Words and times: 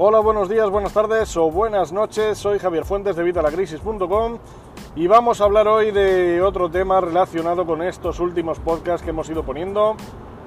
Hola, 0.00 0.20
buenos 0.20 0.48
días, 0.48 0.70
buenas 0.70 0.92
tardes 0.92 1.36
o 1.36 1.50
buenas 1.50 1.92
noches. 1.92 2.38
Soy 2.38 2.60
Javier 2.60 2.84
Fuentes 2.84 3.16
de 3.16 3.24
Vitalacrisis.com 3.24 4.38
y 4.94 5.08
vamos 5.08 5.40
a 5.40 5.44
hablar 5.44 5.66
hoy 5.66 5.90
de 5.90 6.40
otro 6.40 6.70
tema 6.70 7.00
relacionado 7.00 7.66
con 7.66 7.82
estos 7.82 8.20
últimos 8.20 8.60
podcasts 8.60 9.02
que 9.02 9.10
hemos 9.10 9.28
ido 9.28 9.42
poniendo. 9.42 9.96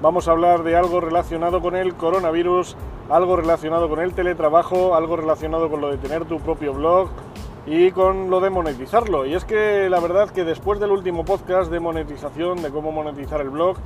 Vamos 0.00 0.26
a 0.26 0.30
hablar 0.30 0.62
de 0.62 0.74
algo 0.74 1.02
relacionado 1.02 1.60
con 1.60 1.76
el 1.76 1.94
coronavirus, 1.96 2.78
algo 3.10 3.36
relacionado 3.36 3.90
con 3.90 4.00
el 4.00 4.14
teletrabajo, 4.14 4.94
algo 4.94 5.16
relacionado 5.16 5.68
con 5.68 5.82
lo 5.82 5.90
de 5.90 5.98
tener 5.98 6.24
tu 6.24 6.40
propio 6.40 6.72
blog 6.72 7.10
y 7.66 7.90
con 7.90 8.30
lo 8.30 8.40
de 8.40 8.48
monetizarlo. 8.48 9.26
Y 9.26 9.34
es 9.34 9.44
que 9.44 9.90
la 9.90 10.00
verdad 10.00 10.30
que 10.30 10.44
después 10.44 10.80
del 10.80 10.92
último 10.92 11.26
podcast 11.26 11.70
de 11.70 11.78
monetización, 11.78 12.62
de 12.62 12.70
cómo 12.70 12.90
monetizar 12.90 13.42
el 13.42 13.50
blog, 13.50 13.76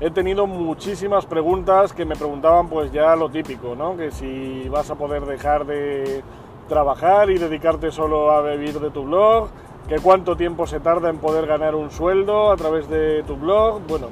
he 0.00 0.10
tenido 0.10 0.46
muchísimas 0.46 1.26
preguntas 1.26 1.92
que 1.92 2.04
me 2.04 2.14
preguntaban 2.14 2.68
pues 2.68 2.92
ya 2.92 3.16
lo 3.16 3.28
típico, 3.30 3.74
¿no? 3.74 3.96
Que 3.96 4.10
si 4.10 4.68
vas 4.68 4.90
a 4.90 4.94
poder 4.94 5.26
dejar 5.26 5.66
de 5.66 6.22
trabajar 6.68 7.30
y 7.30 7.38
dedicarte 7.38 7.90
solo 7.90 8.30
a 8.30 8.42
vivir 8.42 8.78
de 8.78 8.90
tu 8.90 9.04
blog, 9.04 9.48
que 9.88 9.98
cuánto 9.98 10.36
tiempo 10.36 10.66
se 10.66 10.80
tarda 10.80 11.08
en 11.08 11.18
poder 11.18 11.46
ganar 11.46 11.74
un 11.74 11.90
sueldo 11.90 12.52
a 12.52 12.56
través 12.56 12.88
de 12.88 13.24
tu 13.24 13.36
blog. 13.36 13.80
Bueno, 13.88 14.08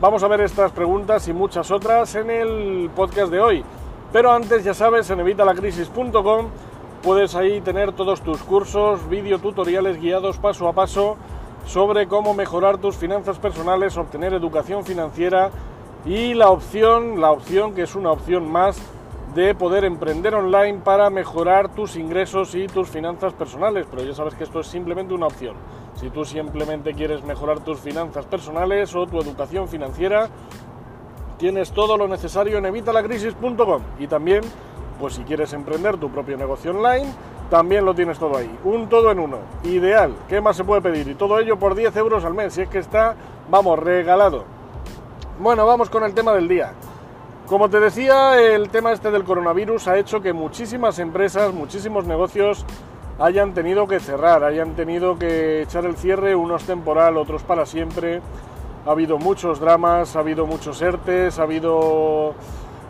vamos 0.00 0.22
a 0.24 0.28
ver 0.28 0.40
estas 0.40 0.72
preguntas 0.72 1.28
y 1.28 1.32
muchas 1.32 1.70
otras 1.70 2.14
en 2.16 2.30
el 2.30 2.90
podcast 2.96 3.30
de 3.30 3.40
hoy. 3.40 3.64
Pero 4.12 4.32
antes, 4.32 4.64
ya 4.64 4.74
sabes, 4.74 5.08
en 5.10 5.20
evitalacrisis.com 5.20 6.46
puedes 7.02 7.36
ahí 7.36 7.60
tener 7.60 7.92
todos 7.92 8.20
tus 8.22 8.42
cursos, 8.42 9.08
vídeo 9.08 9.38
tutoriales 9.38 10.00
guiados 10.00 10.38
paso 10.38 10.68
a 10.68 10.72
paso 10.72 11.16
sobre 11.70 12.08
cómo 12.08 12.34
mejorar 12.34 12.78
tus 12.78 12.96
finanzas 12.96 13.38
personales, 13.38 13.96
obtener 13.96 14.34
educación 14.34 14.84
financiera 14.84 15.50
y 16.04 16.34
la 16.34 16.50
opción, 16.50 17.20
la 17.20 17.30
opción 17.30 17.76
que 17.76 17.82
es 17.82 17.94
una 17.94 18.10
opción 18.10 18.50
más 18.50 18.82
de 19.36 19.54
poder 19.54 19.84
emprender 19.84 20.34
online 20.34 20.80
para 20.80 21.10
mejorar 21.10 21.72
tus 21.72 21.94
ingresos 21.94 22.56
y 22.56 22.66
tus 22.66 22.88
finanzas 22.88 23.34
personales, 23.34 23.86
pero 23.88 24.02
ya 24.02 24.12
sabes 24.12 24.34
que 24.34 24.42
esto 24.42 24.58
es 24.58 24.66
simplemente 24.66 25.14
una 25.14 25.28
opción. 25.28 25.54
Si 25.94 26.10
tú 26.10 26.24
simplemente 26.24 26.92
quieres 26.92 27.22
mejorar 27.22 27.60
tus 27.60 27.78
finanzas 27.78 28.26
personales 28.26 28.92
o 28.96 29.06
tu 29.06 29.20
educación 29.20 29.68
financiera, 29.68 30.28
tienes 31.38 31.70
todo 31.70 31.96
lo 31.96 32.08
necesario 32.08 32.58
en 32.58 32.66
evitalacrisis.com 32.66 33.82
y 34.00 34.08
también, 34.08 34.40
pues 34.98 35.14
si 35.14 35.22
quieres 35.22 35.52
emprender 35.52 35.98
tu 35.98 36.10
propio 36.10 36.36
negocio 36.36 36.72
online, 36.72 37.06
también 37.50 37.84
lo 37.84 37.94
tienes 37.94 38.18
todo 38.18 38.36
ahí. 38.36 38.50
Un 38.64 38.88
todo 38.88 39.10
en 39.10 39.18
uno. 39.18 39.38
Ideal. 39.64 40.14
¿Qué 40.28 40.40
más 40.40 40.56
se 40.56 40.64
puede 40.64 40.80
pedir? 40.80 41.08
Y 41.08 41.14
todo 41.14 41.38
ello 41.38 41.58
por 41.58 41.74
10 41.74 41.94
euros 41.96 42.24
al 42.24 42.32
mes. 42.32 42.54
Si 42.54 42.62
es 42.62 42.68
que 42.68 42.78
está, 42.78 43.16
vamos, 43.50 43.78
regalado. 43.78 44.44
Bueno, 45.40 45.66
vamos 45.66 45.90
con 45.90 46.04
el 46.04 46.14
tema 46.14 46.32
del 46.32 46.48
día. 46.48 46.72
Como 47.46 47.68
te 47.68 47.80
decía, 47.80 48.40
el 48.40 48.70
tema 48.70 48.92
este 48.92 49.10
del 49.10 49.24
coronavirus 49.24 49.88
ha 49.88 49.98
hecho 49.98 50.22
que 50.22 50.32
muchísimas 50.32 51.00
empresas, 51.00 51.52
muchísimos 51.52 52.04
negocios 52.04 52.64
hayan 53.18 53.52
tenido 53.52 53.88
que 53.88 53.98
cerrar, 53.98 54.44
hayan 54.44 54.76
tenido 54.76 55.18
que 55.18 55.62
echar 55.62 55.84
el 55.84 55.96
cierre, 55.96 56.36
unos 56.36 56.62
temporal, 56.64 57.16
otros 57.16 57.42
para 57.42 57.66
siempre. 57.66 58.22
Ha 58.86 58.92
habido 58.92 59.18
muchos 59.18 59.58
dramas, 59.58 60.14
ha 60.14 60.20
habido 60.20 60.46
muchos 60.46 60.80
ERTES, 60.80 61.40
ha 61.40 61.42
habido 61.42 62.34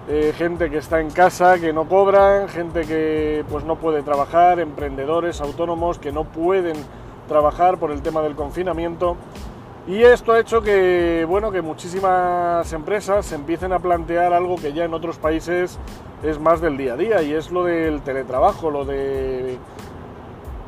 eh, 0.08 0.32
gente 0.36 0.70
que 0.70 0.78
está 0.78 1.00
en 1.00 1.10
casa, 1.10 1.58
que 1.58 1.72
no 1.72 1.88
cobran, 1.88 2.48
gente 2.48 2.82
que 2.86 3.44
pues 3.50 3.64
no 3.64 3.76
puede 3.76 4.02
trabajar, 4.02 4.58
emprendedores, 4.58 5.40
autónomos 5.40 5.98
que 5.98 6.10
no 6.10 6.24
pueden 6.24 6.76
trabajar 7.28 7.78
por 7.78 7.90
el 7.90 8.02
tema 8.02 8.22
del 8.22 8.34
confinamiento. 8.34 9.16
Y 9.86 10.02
esto 10.02 10.32
ha 10.32 10.40
hecho 10.40 10.62
que, 10.62 11.24
bueno, 11.28 11.50
que 11.50 11.62
muchísimas 11.62 12.72
empresas 12.72 13.32
empiecen 13.32 13.72
a 13.72 13.78
plantear 13.78 14.32
algo 14.32 14.56
que 14.56 14.72
ya 14.72 14.84
en 14.84 14.94
otros 14.94 15.18
países 15.18 15.78
es 16.22 16.38
más 16.38 16.60
del 16.60 16.76
día 16.76 16.94
a 16.94 16.96
día 16.96 17.22
y 17.22 17.32
es 17.32 17.50
lo 17.50 17.64
del 17.64 18.02
teletrabajo, 18.02 18.70
lo 18.70 18.84
de 18.84 19.58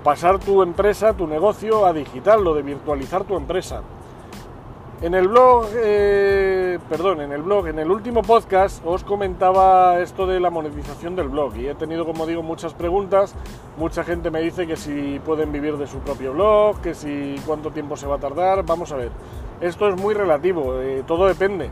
pasar 0.03 0.38
tu 0.38 0.62
empresa, 0.62 1.12
tu 1.14 1.26
negocio 1.26 1.87
a 1.87 1.93
digital, 1.93 2.43
lo 2.43 2.54
de 2.54 2.62
virtualizar 2.62 3.25
tu 3.25 3.37
empresa. 3.37 3.82
En 5.02 5.16
el 5.16 5.26
blog, 5.26 5.66
eh, 5.74 6.78
perdón, 6.88 7.22
en 7.22 7.32
el 7.32 7.42
blog, 7.42 7.66
en 7.66 7.80
el 7.80 7.90
último 7.90 8.22
podcast 8.22 8.80
os 8.86 9.02
comentaba 9.02 9.98
esto 9.98 10.28
de 10.28 10.38
la 10.38 10.48
monetización 10.48 11.16
del 11.16 11.28
blog 11.28 11.56
y 11.56 11.66
he 11.66 11.74
tenido, 11.74 12.06
como 12.06 12.24
digo, 12.24 12.44
muchas 12.44 12.72
preguntas. 12.72 13.34
Mucha 13.76 14.04
gente 14.04 14.30
me 14.30 14.40
dice 14.40 14.64
que 14.64 14.76
si 14.76 15.18
pueden 15.24 15.50
vivir 15.50 15.76
de 15.76 15.88
su 15.88 15.98
propio 15.98 16.32
blog, 16.34 16.80
que 16.80 16.94
si 16.94 17.34
cuánto 17.44 17.72
tiempo 17.72 17.96
se 17.96 18.06
va 18.06 18.14
a 18.14 18.18
tardar. 18.18 18.64
Vamos 18.64 18.92
a 18.92 18.96
ver, 18.96 19.10
esto 19.60 19.88
es 19.88 20.00
muy 20.00 20.14
relativo, 20.14 20.80
eh, 20.80 21.02
todo 21.04 21.26
depende. 21.26 21.70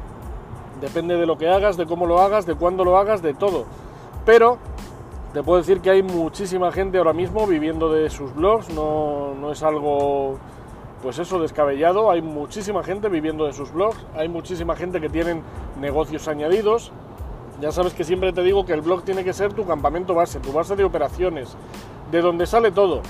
Depende 0.80 1.16
de 1.16 1.26
lo 1.26 1.38
que 1.38 1.48
hagas, 1.48 1.76
de 1.76 1.86
cómo 1.86 2.06
lo 2.06 2.20
hagas, 2.20 2.46
de 2.46 2.56
cuándo 2.56 2.84
lo 2.84 2.96
hagas, 2.96 3.22
de 3.22 3.32
todo. 3.32 3.64
Pero 4.26 4.58
te 5.32 5.44
puedo 5.44 5.58
decir 5.58 5.80
que 5.80 5.90
hay 5.90 6.02
muchísima 6.02 6.72
gente 6.72 6.98
ahora 6.98 7.12
mismo 7.12 7.46
viviendo 7.46 7.92
de 7.92 8.10
sus 8.10 8.34
blogs, 8.34 8.70
no, 8.70 9.36
no 9.40 9.52
es 9.52 9.62
algo 9.62 10.40
pues 11.02 11.18
eso, 11.18 11.40
descabellado. 11.40 12.10
Hay 12.10 12.22
muchísima 12.22 12.82
gente 12.82 13.08
viviendo 13.08 13.46
de 13.46 13.52
sus 13.52 13.72
blogs, 13.72 13.98
hay 14.16 14.28
muchísima 14.28 14.76
gente 14.76 15.00
que 15.00 15.08
tienen 15.08 15.42
negocios 15.80 16.28
añadidos. 16.28 16.92
Ya 17.60 17.72
sabes 17.72 17.92
que 17.92 18.04
siempre 18.04 18.32
te 18.32 18.42
digo 18.42 18.64
que 18.64 18.72
el 18.72 18.80
blog 18.80 19.02
tiene 19.02 19.24
que 19.24 19.32
ser 19.32 19.52
tu 19.52 19.66
campamento 19.66 20.14
base, 20.14 20.40
tu 20.40 20.52
base 20.52 20.76
de 20.76 20.84
operaciones, 20.84 21.56
de 22.10 22.20
donde 22.20 22.46
sale 22.46 22.70
todo. 22.70 23.02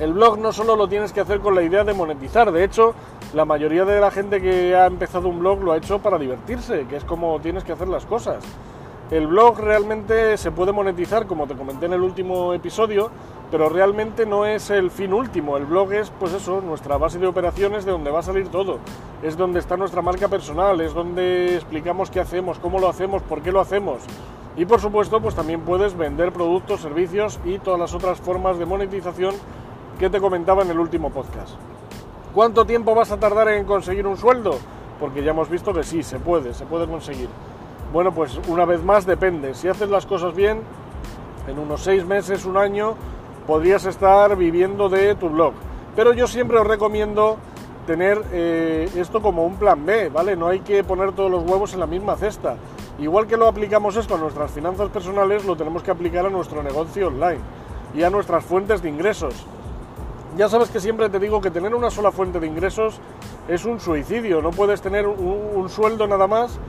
El 0.00 0.12
blog 0.12 0.38
no 0.38 0.52
solo 0.52 0.76
lo 0.76 0.88
tienes 0.88 1.12
que 1.12 1.20
hacer 1.20 1.40
con 1.40 1.54
la 1.54 1.62
idea 1.62 1.82
de 1.84 1.94
monetizar, 1.94 2.52
de 2.52 2.64
hecho, 2.64 2.94
la 3.32 3.44
mayoría 3.44 3.84
de 3.84 4.00
la 4.00 4.10
gente 4.10 4.42
que 4.42 4.76
ha 4.76 4.86
empezado 4.86 5.28
un 5.28 5.38
blog 5.38 5.62
lo 5.62 5.72
ha 5.72 5.78
hecho 5.78 6.00
para 6.00 6.18
divertirse, 6.18 6.86
que 6.86 6.96
es 6.96 7.04
como 7.04 7.40
tienes 7.40 7.64
que 7.64 7.72
hacer 7.72 7.88
las 7.88 8.04
cosas. 8.04 8.44
El 9.08 9.28
blog 9.28 9.60
realmente 9.60 10.36
se 10.36 10.50
puede 10.50 10.72
monetizar, 10.72 11.28
como 11.28 11.46
te 11.46 11.54
comenté 11.54 11.86
en 11.86 11.92
el 11.92 12.00
último 12.00 12.52
episodio, 12.54 13.08
pero 13.52 13.68
realmente 13.68 14.26
no 14.26 14.44
es 14.44 14.68
el 14.70 14.90
fin 14.90 15.12
último. 15.12 15.56
El 15.56 15.64
blog 15.64 15.92
es, 15.92 16.10
pues 16.10 16.32
eso, 16.32 16.60
nuestra 16.60 16.96
base 16.96 17.20
de 17.20 17.28
operaciones 17.28 17.84
de 17.84 17.92
donde 17.92 18.10
va 18.10 18.18
a 18.18 18.24
salir 18.24 18.48
todo. 18.48 18.80
Es 19.22 19.36
donde 19.36 19.60
está 19.60 19.76
nuestra 19.76 20.02
marca 20.02 20.26
personal, 20.26 20.80
es 20.80 20.92
donde 20.92 21.54
explicamos 21.54 22.10
qué 22.10 22.18
hacemos, 22.18 22.58
cómo 22.58 22.80
lo 22.80 22.88
hacemos, 22.88 23.22
por 23.22 23.42
qué 23.42 23.52
lo 23.52 23.60
hacemos. 23.60 23.98
Y 24.56 24.64
por 24.64 24.80
supuesto, 24.80 25.20
pues 25.20 25.36
también 25.36 25.60
puedes 25.60 25.96
vender 25.96 26.32
productos, 26.32 26.80
servicios 26.80 27.38
y 27.44 27.60
todas 27.60 27.78
las 27.78 27.94
otras 27.94 28.18
formas 28.18 28.58
de 28.58 28.66
monetización 28.66 29.36
que 30.00 30.10
te 30.10 30.20
comentaba 30.20 30.64
en 30.64 30.70
el 30.70 30.80
último 30.80 31.10
podcast. 31.10 31.54
¿Cuánto 32.34 32.64
tiempo 32.64 32.92
vas 32.92 33.12
a 33.12 33.20
tardar 33.20 33.50
en 33.50 33.66
conseguir 33.66 34.04
un 34.04 34.16
sueldo? 34.16 34.58
Porque 34.98 35.22
ya 35.22 35.30
hemos 35.30 35.48
visto 35.48 35.72
que 35.72 35.84
sí, 35.84 36.02
se 36.02 36.18
puede, 36.18 36.54
se 36.54 36.64
puede 36.66 36.88
conseguir. 36.88 37.28
Bueno, 37.96 38.12
pues 38.12 38.38
una 38.48 38.66
vez 38.66 38.82
más 38.82 39.06
depende. 39.06 39.54
Si 39.54 39.68
haces 39.68 39.88
las 39.88 40.04
cosas 40.04 40.34
bien, 40.34 40.60
en 41.48 41.58
unos 41.58 41.80
seis 41.82 42.04
meses, 42.04 42.44
un 42.44 42.58
año, 42.58 42.94
podrías 43.46 43.86
estar 43.86 44.36
viviendo 44.36 44.90
de 44.90 45.14
tu 45.14 45.30
blog. 45.30 45.54
Pero 45.94 46.12
yo 46.12 46.26
siempre 46.26 46.58
os 46.58 46.66
recomiendo 46.66 47.38
tener 47.86 48.22
eh, 48.32 48.86
esto 48.96 49.22
como 49.22 49.46
un 49.46 49.56
plan 49.56 49.86
B, 49.86 50.10
¿vale? 50.10 50.36
No 50.36 50.48
hay 50.48 50.60
que 50.60 50.84
poner 50.84 51.12
todos 51.12 51.30
los 51.30 51.50
huevos 51.50 51.72
en 51.72 51.80
la 51.80 51.86
misma 51.86 52.16
cesta. 52.16 52.56
Igual 52.98 53.26
que 53.26 53.38
lo 53.38 53.48
aplicamos 53.48 53.96
esto 53.96 54.16
a 54.16 54.18
nuestras 54.18 54.50
finanzas 54.50 54.90
personales, 54.90 55.46
lo 55.46 55.56
tenemos 55.56 55.82
que 55.82 55.90
aplicar 55.90 56.26
a 56.26 56.28
nuestro 56.28 56.62
negocio 56.62 57.08
online 57.08 57.40
y 57.94 58.02
a 58.02 58.10
nuestras 58.10 58.44
fuentes 58.44 58.82
de 58.82 58.90
ingresos. 58.90 59.46
Ya 60.36 60.50
sabes 60.50 60.68
que 60.68 60.80
siempre 60.80 61.08
te 61.08 61.18
digo 61.18 61.40
que 61.40 61.50
tener 61.50 61.74
una 61.74 61.90
sola 61.90 62.12
fuente 62.12 62.40
de 62.40 62.46
ingresos 62.46 63.00
es 63.48 63.64
un 63.64 63.80
suicidio. 63.80 64.42
No 64.42 64.50
puedes 64.50 64.82
tener 64.82 65.06
un, 65.06 65.40
un 65.54 65.70
sueldo 65.70 66.06
nada 66.06 66.26
más 66.26 66.60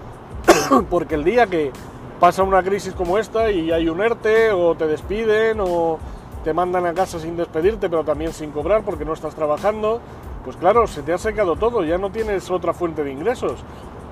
porque 0.90 1.16
el 1.16 1.24
día 1.24 1.48
que 1.48 1.72
pasa 2.20 2.44
una 2.44 2.64
crisis 2.64 2.94
como 2.94 3.18
esta 3.18 3.52
y 3.52 3.72
hay 3.72 3.90
un 3.90 4.02
ERTE 4.02 4.52
o 4.52 4.76
te 4.76 4.88
despiden 4.88 5.60
o 5.62 6.00
te 6.44 6.54
mandan 6.54 6.86
a 6.86 6.94
casa 6.94 7.20
sin 7.20 7.36
despedirte, 7.36 7.90
pero 7.90 8.04
también 8.04 8.34
sin 8.34 8.52
cobrar 8.52 8.84
porque 8.84 9.06
no 9.06 9.14
estás 9.14 9.36
trabajando, 9.36 10.00
pues 10.44 10.56
claro, 10.56 10.88
se 10.88 11.02
te 11.02 11.14
ha 11.14 11.18
secado 11.18 11.56
todo, 11.56 11.84
ya 11.84 11.98
no 11.98 12.10
tienes 12.10 12.50
otra 12.50 12.74
fuente 12.74 13.04
de 13.04 13.12
ingresos. 13.12 13.64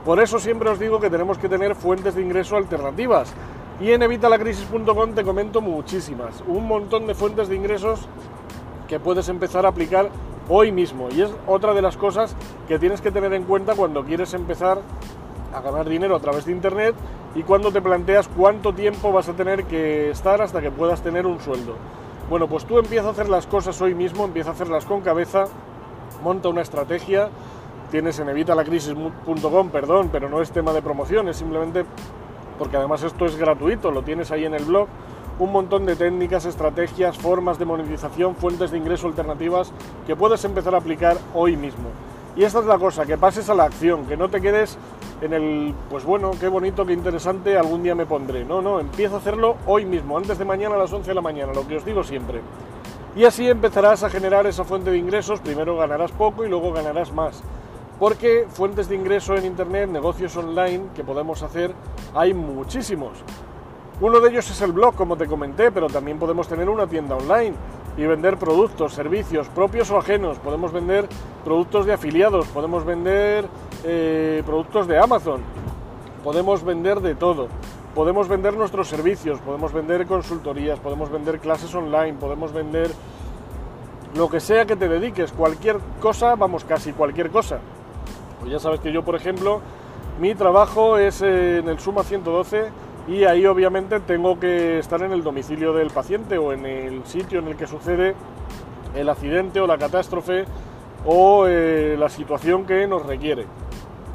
Por 0.03 0.19
eso 0.19 0.37
siempre 0.37 0.69
os 0.69 0.77
digo 0.77 0.99
que 0.99 1.09
tenemos 1.09 1.37
que 1.37 1.49
tener 1.49 1.75
fuentes 1.75 2.13
de 2.15 2.21
ingreso 2.21 2.57
alternativas. 2.57 3.33
Y 3.81 3.91
en 3.91 4.03
evitalacrisis.com 4.03 5.13
te 5.13 5.23
comento 5.23 5.61
muchísimas, 5.61 6.43
un 6.47 6.67
montón 6.67 7.07
de 7.07 7.15
fuentes 7.15 7.49
de 7.49 7.55
ingresos 7.55 8.07
que 8.87 8.99
puedes 8.99 9.27
empezar 9.29 9.65
a 9.65 9.69
aplicar 9.69 10.09
hoy 10.47 10.71
mismo. 10.71 11.09
Y 11.11 11.21
es 11.21 11.31
otra 11.47 11.73
de 11.73 11.81
las 11.81 11.97
cosas 11.97 12.35
que 12.67 12.79
tienes 12.79 13.01
que 13.01 13.11
tener 13.11 13.33
en 13.33 13.43
cuenta 13.43 13.75
cuando 13.75 14.03
quieres 14.03 14.33
empezar 14.33 14.79
a 15.53 15.61
ganar 15.61 15.87
dinero 15.87 16.15
a 16.15 16.19
través 16.19 16.45
de 16.45 16.51
Internet 16.51 16.95
y 17.35 17.43
cuando 17.43 17.71
te 17.71 17.81
planteas 17.81 18.27
cuánto 18.27 18.73
tiempo 18.73 19.11
vas 19.11 19.29
a 19.29 19.33
tener 19.33 19.65
que 19.65 20.09
estar 20.09 20.41
hasta 20.41 20.61
que 20.61 20.71
puedas 20.71 21.01
tener 21.01 21.25
un 21.25 21.39
sueldo. 21.39 21.75
Bueno, 22.29 22.47
pues 22.47 22.65
tú 22.65 22.79
empieza 22.79 23.07
a 23.07 23.11
hacer 23.11 23.29
las 23.29 23.45
cosas 23.45 23.79
hoy 23.81 23.93
mismo, 23.93 24.25
empieza 24.25 24.49
a 24.49 24.53
hacerlas 24.53 24.85
con 24.85 25.01
cabeza, 25.01 25.45
monta 26.23 26.49
una 26.49 26.61
estrategia, 26.61 27.29
tienes 27.91 28.17
en 28.19 28.29
evitalacrisis.com, 28.29 29.69
perdón, 29.69 30.09
pero 30.11 30.29
no 30.29 30.41
es 30.41 30.51
tema 30.51 30.73
de 30.73 30.81
promoción, 30.81 31.27
es 31.29 31.37
simplemente 31.37 31.85
porque 32.57 32.77
además 32.77 33.03
esto 33.03 33.25
es 33.25 33.35
gratuito, 33.35 33.91
lo 33.91 34.01
tienes 34.03 34.31
ahí 34.31 34.45
en 34.45 34.53
el 34.53 34.65
blog, 34.65 34.87
un 35.39 35.51
montón 35.51 35.85
de 35.85 35.95
técnicas, 35.95 36.45
estrategias, 36.45 37.17
formas 37.17 37.59
de 37.59 37.65
monetización, 37.65 38.35
fuentes 38.35 38.71
de 38.71 38.77
ingreso 38.77 39.07
alternativas 39.07 39.71
que 40.07 40.15
puedes 40.15 40.43
empezar 40.45 40.73
a 40.73 40.77
aplicar 40.77 41.17
hoy 41.33 41.57
mismo. 41.57 41.89
Y 42.37 42.43
esta 42.43 42.59
es 42.59 42.65
la 42.65 42.77
cosa, 42.77 43.05
que 43.05 43.17
pases 43.17 43.49
a 43.49 43.53
la 43.53 43.65
acción, 43.65 44.05
que 44.05 44.17
no 44.17 44.29
te 44.29 44.41
quedes 44.41 44.77
en 45.21 45.33
el, 45.33 45.73
pues 45.89 46.03
bueno, 46.03 46.31
qué 46.39 46.47
bonito, 46.47 46.85
qué 46.85 46.93
interesante, 46.93 47.57
algún 47.57 47.83
día 47.83 47.95
me 47.95 48.05
pondré. 48.05 48.45
No, 48.45 48.61
no, 48.61 48.79
empiezo 48.79 49.15
a 49.15 49.19
hacerlo 49.19 49.57
hoy 49.65 49.85
mismo, 49.85 50.17
antes 50.17 50.37
de 50.37 50.45
mañana 50.45 50.75
a 50.75 50.79
las 50.79 50.91
11 50.91 51.09
de 51.09 51.15
la 51.15 51.21
mañana, 51.21 51.53
lo 51.53 51.67
que 51.67 51.77
os 51.77 51.85
digo 51.85 52.03
siempre. 52.03 52.41
Y 53.15 53.23
así 53.23 53.49
empezarás 53.49 54.03
a 54.03 54.09
generar 54.09 54.45
esa 54.45 54.65
fuente 54.65 54.91
de 54.91 54.97
ingresos, 54.97 55.39
primero 55.39 55.77
ganarás 55.77 56.11
poco 56.11 56.45
y 56.45 56.49
luego 56.49 56.73
ganarás 56.73 57.13
más. 57.13 57.41
Porque 57.99 58.45
fuentes 58.49 58.89
de 58.89 58.95
ingreso 58.95 59.35
en 59.35 59.45
Internet, 59.45 59.89
negocios 59.89 60.35
online 60.35 60.87
que 60.93 61.03
podemos 61.03 61.41
hacer, 61.41 61.73
hay 62.13 62.33
muchísimos. 62.33 63.13
Uno 64.01 64.19
de 64.19 64.29
ellos 64.29 64.49
es 64.49 64.61
el 64.61 64.73
blog, 64.73 64.95
como 64.95 65.15
te 65.15 65.27
comenté, 65.27 65.71
pero 65.71 65.87
también 65.87 66.19
podemos 66.19 66.49
tener 66.49 66.67
una 66.67 66.87
tienda 66.87 67.15
online 67.15 67.55
y 67.97 68.03
vender 68.05 68.37
productos, 68.37 68.93
servicios 68.93 69.47
propios 69.49 69.89
o 69.91 69.97
ajenos. 69.97 70.37
Podemos 70.39 70.71
vender 70.71 71.07
productos 71.43 71.85
de 71.85 71.93
afiliados, 71.93 72.47
podemos 72.47 72.85
vender 72.85 73.45
eh, 73.83 74.43
productos 74.45 74.87
de 74.87 74.97
Amazon, 74.97 75.41
podemos 76.23 76.63
vender 76.63 76.99
de 77.01 77.15
todo. 77.15 77.47
Podemos 77.93 78.27
vender 78.27 78.57
nuestros 78.57 78.89
servicios, 78.89 79.39
podemos 79.39 79.71
vender 79.71 80.05
consultorías, 80.05 80.79
podemos 80.81 81.09
vender 81.09 81.39
clases 81.39 81.73
online, 81.73 82.15
podemos 82.19 82.51
vender 82.51 82.91
lo 84.15 84.29
que 84.29 84.41
sea 84.41 84.65
que 84.65 84.75
te 84.75 84.89
dediques, 84.89 85.31
cualquier 85.31 85.77
cosa, 86.01 86.35
vamos, 86.35 86.65
casi 86.65 86.91
cualquier 86.91 87.29
cosa. 87.29 87.59
Pues 88.39 88.51
ya 88.51 88.59
sabes 88.59 88.81
que 88.81 88.91
yo, 88.91 89.03
por 89.03 89.15
ejemplo, 89.15 89.61
mi 90.19 90.35
trabajo 90.35 90.97
es 90.97 91.21
en 91.21 91.69
el 91.69 91.79
Suma 91.79 92.03
112 92.03 92.69
y 93.07 93.23
ahí 93.25 93.45
obviamente 93.45 93.99
tengo 93.99 94.39
que 94.39 94.79
estar 94.79 95.01
en 95.01 95.11
el 95.11 95.23
domicilio 95.23 95.73
del 95.73 95.89
paciente 95.91 96.37
o 96.37 96.53
en 96.53 96.65
el 96.65 97.05
sitio 97.05 97.39
en 97.39 97.47
el 97.47 97.55
que 97.55 97.67
sucede 97.67 98.15
el 98.95 99.09
accidente 99.09 99.59
o 99.59 99.67
la 99.67 99.77
catástrofe 99.77 100.45
o 101.05 101.45
eh, 101.47 101.95
la 101.99 102.09
situación 102.09 102.65
que 102.65 102.87
nos 102.87 103.05
requiere. 103.05 103.45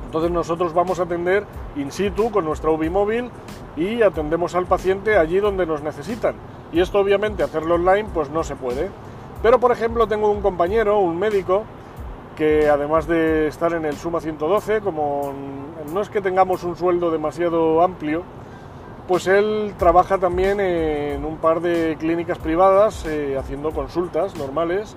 Entonces 0.06 0.30
nosotros 0.32 0.74
vamos 0.74 0.98
a 0.98 1.04
atender 1.04 1.44
in 1.76 1.92
situ 1.92 2.32
con 2.32 2.44
nuestra 2.44 2.70
UBI 2.70 2.90
móvil 2.90 3.30
y 3.76 4.02
atendemos 4.02 4.56
al 4.56 4.66
paciente 4.66 5.16
allí 5.16 5.38
donde 5.38 5.66
nos 5.66 5.82
necesitan. 5.82 6.34
Y 6.72 6.80
esto 6.80 6.98
obviamente 6.98 7.44
hacerlo 7.44 7.76
online 7.76 8.08
pues 8.12 8.28
no 8.30 8.42
se 8.42 8.56
puede. 8.56 8.90
Pero 9.40 9.60
por 9.60 9.70
ejemplo 9.70 10.08
tengo 10.08 10.30
un 10.30 10.40
compañero, 10.40 10.98
un 10.98 11.16
médico, 11.16 11.62
que 12.36 12.68
además 12.68 13.06
de 13.06 13.46
estar 13.46 13.72
en 13.72 13.84
el 13.84 13.96
Suma 13.96 14.20
112, 14.20 14.80
como 14.80 15.32
no 15.92 16.00
es 16.00 16.08
que 16.08 16.20
tengamos 16.20 16.64
un 16.64 16.76
sueldo 16.76 17.10
demasiado 17.10 17.82
amplio, 17.82 18.24
pues 19.10 19.26
él 19.26 19.74
trabaja 19.76 20.18
también 20.18 20.60
en 20.60 21.24
un 21.24 21.38
par 21.38 21.60
de 21.60 21.96
clínicas 21.98 22.38
privadas 22.38 23.04
eh, 23.06 23.36
haciendo 23.36 23.72
consultas 23.72 24.36
normales, 24.36 24.96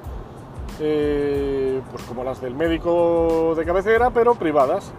eh, 0.80 1.82
pues 1.90 2.04
como 2.04 2.24
las 2.24 2.40
del 2.40 2.54
médico 2.54 3.56
de 3.58 3.66
cabecera, 3.66 4.12
pero 4.12 4.36
privadas. 4.36 4.94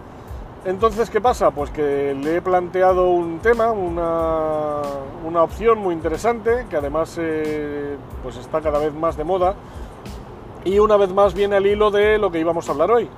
Entonces, 0.65 1.09
¿qué 1.09 1.21
pasa? 1.21 1.51
Pues 1.51 1.69
que 1.69 2.13
le 2.13 2.35
he 2.35 2.41
planteado 2.41 3.09
un 3.09 3.39
tema, 3.39 3.71
una, 3.71 4.81
una 5.25 5.43
opción 5.43 5.79
muy 5.79 5.95
interesante, 5.95 6.65
que 6.69 6.75
además 6.75 7.15
eh, 7.17 7.95
pues 8.21 8.35
está 8.35 8.59
cada 8.59 8.79
vez 8.79 8.93
más 8.93 9.15
de 9.15 9.23
moda, 9.23 9.55
y 10.65 10.77
una 10.79 10.97
vez 10.97 11.13
más 11.13 11.33
viene 11.33 11.55
al 11.55 11.65
hilo 11.65 11.89
de 11.89 12.17
lo 12.17 12.31
que 12.31 12.39
íbamos 12.39 12.67
a 12.67 12.73
hablar 12.73 12.91
hoy 12.91 13.09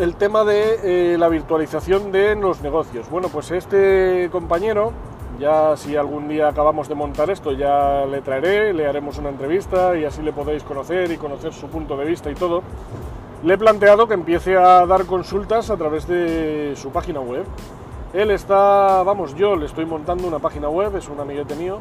el 0.00 0.16
tema 0.16 0.44
de 0.44 1.12
eh, 1.12 1.18
la 1.18 1.28
virtualización 1.28 2.10
de 2.10 2.34
los 2.34 2.62
negocios. 2.62 3.10
Bueno, 3.10 3.28
pues 3.28 3.50
este 3.50 4.30
compañero, 4.32 4.92
ya 5.38 5.76
si 5.76 5.94
algún 5.94 6.26
día 6.26 6.48
acabamos 6.48 6.88
de 6.88 6.94
montar 6.94 7.28
esto, 7.28 7.52
ya 7.52 8.06
le 8.06 8.22
traeré, 8.22 8.72
le 8.72 8.86
haremos 8.86 9.18
una 9.18 9.28
entrevista 9.28 9.94
y 9.98 10.06
así 10.06 10.22
le 10.22 10.32
podéis 10.32 10.62
conocer 10.62 11.12
y 11.12 11.18
conocer 11.18 11.52
su 11.52 11.66
punto 11.66 11.98
de 11.98 12.06
vista 12.06 12.30
y 12.30 12.34
todo. 12.34 12.62
Le 13.44 13.54
he 13.54 13.58
planteado 13.58 14.08
que 14.08 14.14
empiece 14.14 14.56
a 14.56 14.86
dar 14.86 15.04
consultas 15.04 15.68
a 15.68 15.76
través 15.76 16.08
de 16.08 16.72
su 16.76 16.88
página 16.90 17.20
web. 17.20 17.44
Él 18.14 18.30
está, 18.30 19.02
vamos, 19.02 19.34
yo 19.34 19.54
le 19.54 19.66
estoy 19.66 19.84
montando 19.84 20.26
una 20.26 20.38
página 20.38 20.70
web, 20.70 20.96
es 20.96 21.10
un 21.10 21.20
amiguete 21.20 21.54
mío, 21.56 21.78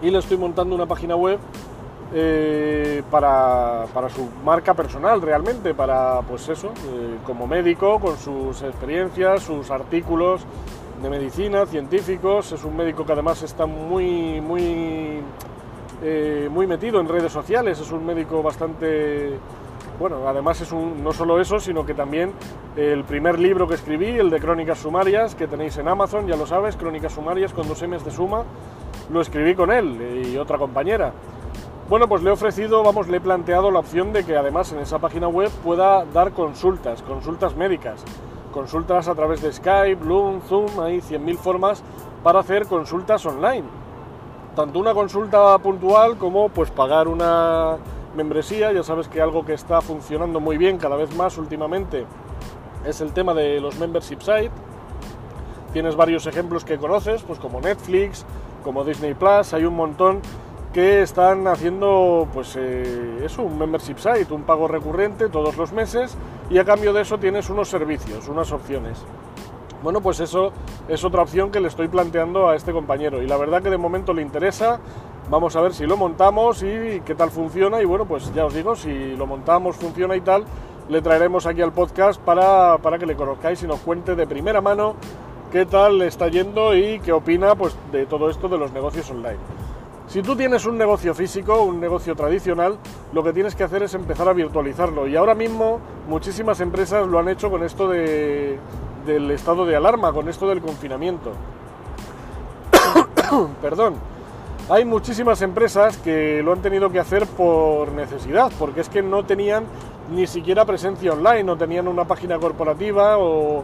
y 0.00 0.10
le 0.10 0.18
estoy 0.18 0.38
montando 0.38 0.74
una 0.74 0.86
página 0.86 1.14
web 1.14 1.38
eh, 2.12 3.02
para, 3.10 3.86
su 4.14 4.28
marca 4.44 4.74
personal 4.74 5.22
realmente, 5.22 5.74
para 5.74 6.20
pues 6.22 6.48
eso, 6.48 6.68
eh, 6.68 7.16
como 7.24 7.46
médico, 7.46 7.98
con 7.98 8.16
sus 8.18 8.62
experiencias, 8.62 9.42
sus 9.42 9.70
artículos 9.70 10.42
de 11.02 11.10
medicina, 11.10 11.66
científicos, 11.66 12.52
es 12.52 12.62
un 12.64 12.76
médico 12.76 13.04
que 13.04 13.12
además 13.12 13.42
está 13.42 13.66
muy, 13.66 14.40
muy, 14.40 15.22
eh, 16.02 16.48
muy 16.50 16.66
metido 16.66 17.00
en 17.00 17.08
redes 17.08 17.32
sociales, 17.32 17.80
es 17.80 17.90
un 17.90 18.06
médico 18.06 18.42
bastante, 18.42 19.38
bueno, 19.98 20.28
además 20.28 20.60
es 20.60 20.70
un, 20.72 21.02
no 21.02 21.12
solo 21.12 21.40
eso, 21.40 21.58
sino 21.58 21.84
que 21.84 21.94
también 21.94 22.32
el 22.76 23.02
primer 23.04 23.38
libro 23.38 23.66
que 23.66 23.74
escribí, 23.74 24.10
el 24.10 24.30
de 24.30 24.40
Crónicas 24.40 24.78
Sumarias, 24.78 25.34
que 25.34 25.48
tenéis 25.48 25.76
en 25.78 25.88
Amazon, 25.88 26.26
ya 26.26 26.36
lo 26.36 26.46
sabes, 26.46 26.76
Crónicas 26.76 27.12
Sumarias 27.12 27.52
con 27.52 27.66
dos 27.66 27.82
M's 27.82 28.04
de 28.04 28.10
suma, 28.10 28.44
lo 29.10 29.20
escribí 29.20 29.54
con 29.54 29.72
él 29.72 30.26
y 30.32 30.36
otra 30.36 30.58
compañera. 30.58 31.12
Bueno, 31.86 32.08
pues 32.08 32.22
le 32.22 32.30
he 32.30 32.32
ofrecido, 32.32 32.82
vamos, 32.82 33.08
le 33.08 33.18
he 33.18 33.20
planteado 33.20 33.70
la 33.70 33.80
opción 33.80 34.14
de 34.14 34.24
que 34.24 34.38
además 34.38 34.72
en 34.72 34.78
esa 34.78 35.00
página 35.00 35.28
web 35.28 35.50
pueda 35.62 36.06
dar 36.06 36.32
consultas, 36.32 37.02
consultas 37.02 37.54
médicas, 37.56 38.02
consultas 38.54 39.06
a 39.06 39.14
través 39.14 39.42
de 39.42 39.52
Skype, 39.52 39.96
Bloom, 39.96 40.40
Zoom, 40.48 40.80
hay 40.80 41.00
100.000 41.02 41.36
formas 41.36 41.82
para 42.22 42.40
hacer 42.40 42.66
consultas 42.68 43.26
online. 43.26 43.64
Tanto 44.56 44.78
una 44.78 44.94
consulta 44.94 45.58
puntual 45.58 46.16
como 46.16 46.48
pues 46.48 46.70
pagar 46.70 47.06
una 47.06 47.76
membresía, 48.16 48.72
ya 48.72 48.82
sabes 48.82 49.06
que 49.06 49.20
algo 49.20 49.44
que 49.44 49.52
está 49.52 49.82
funcionando 49.82 50.40
muy 50.40 50.56
bien 50.56 50.78
cada 50.78 50.96
vez 50.96 51.14
más 51.14 51.36
últimamente 51.36 52.06
es 52.86 53.02
el 53.02 53.12
tema 53.12 53.34
de 53.34 53.60
los 53.60 53.78
membership 53.78 54.20
sites. 54.20 54.50
Tienes 55.74 55.96
varios 55.96 56.26
ejemplos 56.26 56.64
que 56.64 56.78
conoces, 56.78 57.22
pues 57.24 57.38
como 57.38 57.60
Netflix, 57.60 58.24
como 58.62 58.84
Disney 58.84 59.12
Plus, 59.12 59.52
hay 59.52 59.66
un 59.66 59.76
montón 59.76 60.22
que 60.74 61.02
están 61.02 61.46
haciendo 61.46 62.26
pues 62.34 62.56
eh, 62.58 63.20
eso, 63.24 63.44
un 63.44 63.56
membership 63.56 63.96
site, 63.96 64.34
un 64.34 64.42
pago 64.42 64.66
recurrente 64.66 65.28
todos 65.28 65.56
los 65.56 65.72
meses 65.72 66.16
y 66.50 66.58
a 66.58 66.64
cambio 66.64 66.92
de 66.92 67.02
eso 67.02 67.16
tienes 67.16 67.48
unos 67.48 67.68
servicios, 67.68 68.26
unas 68.26 68.50
opciones. 68.50 68.98
Bueno, 69.84 70.00
pues 70.00 70.18
eso 70.18 70.52
es 70.88 71.04
otra 71.04 71.22
opción 71.22 71.52
que 71.52 71.60
le 71.60 71.68
estoy 71.68 71.86
planteando 71.86 72.48
a 72.48 72.56
este 72.56 72.72
compañero 72.72 73.22
y 73.22 73.28
la 73.28 73.36
verdad 73.36 73.62
que 73.62 73.70
de 73.70 73.78
momento 73.78 74.12
le 74.12 74.22
interesa. 74.22 74.80
Vamos 75.30 75.54
a 75.54 75.60
ver 75.60 75.74
si 75.74 75.86
lo 75.86 75.96
montamos 75.96 76.64
y 76.64 77.00
qué 77.06 77.14
tal 77.14 77.30
funciona 77.30 77.80
y 77.80 77.84
bueno, 77.84 78.04
pues 78.04 78.34
ya 78.34 78.44
os 78.44 78.52
digo, 78.52 78.74
si 78.74 79.14
lo 79.14 79.26
montamos, 79.26 79.76
funciona 79.76 80.16
y 80.16 80.22
tal, 80.22 80.44
le 80.88 81.00
traeremos 81.00 81.46
aquí 81.46 81.62
al 81.62 81.72
podcast 81.72 82.20
para, 82.20 82.78
para 82.78 82.98
que 82.98 83.06
le 83.06 83.14
conozcáis 83.14 83.62
y 83.62 83.68
nos 83.68 83.78
cuente 83.78 84.16
de 84.16 84.26
primera 84.26 84.60
mano 84.60 84.96
qué 85.52 85.66
tal 85.66 85.98
le 85.98 86.08
está 86.08 86.26
yendo 86.26 86.76
y 86.76 86.98
qué 86.98 87.12
opina 87.12 87.54
pues, 87.54 87.76
de 87.92 88.06
todo 88.06 88.28
esto 88.28 88.48
de 88.48 88.58
los 88.58 88.72
negocios 88.72 89.08
online. 89.08 89.38
Si 90.08 90.22
tú 90.22 90.36
tienes 90.36 90.66
un 90.66 90.76
negocio 90.76 91.14
físico, 91.14 91.62
un 91.62 91.80
negocio 91.80 92.14
tradicional, 92.14 92.78
lo 93.12 93.24
que 93.24 93.32
tienes 93.32 93.54
que 93.54 93.64
hacer 93.64 93.82
es 93.82 93.94
empezar 93.94 94.28
a 94.28 94.32
virtualizarlo. 94.32 95.08
Y 95.08 95.16
ahora 95.16 95.34
mismo 95.34 95.80
muchísimas 96.08 96.60
empresas 96.60 97.06
lo 97.06 97.18
han 97.18 97.28
hecho 97.28 97.50
con 97.50 97.62
esto 97.62 97.88
de, 97.88 98.58
del 99.06 99.30
estado 99.30 99.64
de 99.66 99.76
alarma, 99.76 100.12
con 100.12 100.28
esto 100.28 100.48
del 100.48 100.60
confinamiento. 100.60 101.32
Perdón. 103.62 103.94
Hay 104.70 104.86
muchísimas 104.86 105.42
empresas 105.42 105.98
que 105.98 106.42
lo 106.42 106.52
han 106.52 106.62
tenido 106.62 106.90
que 106.90 106.98
hacer 106.98 107.26
por 107.26 107.92
necesidad, 107.92 108.50
porque 108.58 108.80
es 108.80 108.88
que 108.88 109.02
no 109.02 109.24
tenían 109.24 109.64
ni 110.10 110.26
siquiera 110.26 110.64
presencia 110.64 111.12
online, 111.12 111.44
no 111.44 111.56
tenían 111.56 111.86
una 111.86 112.06
página 112.06 112.38
corporativa, 112.38 113.18
o... 113.18 113.62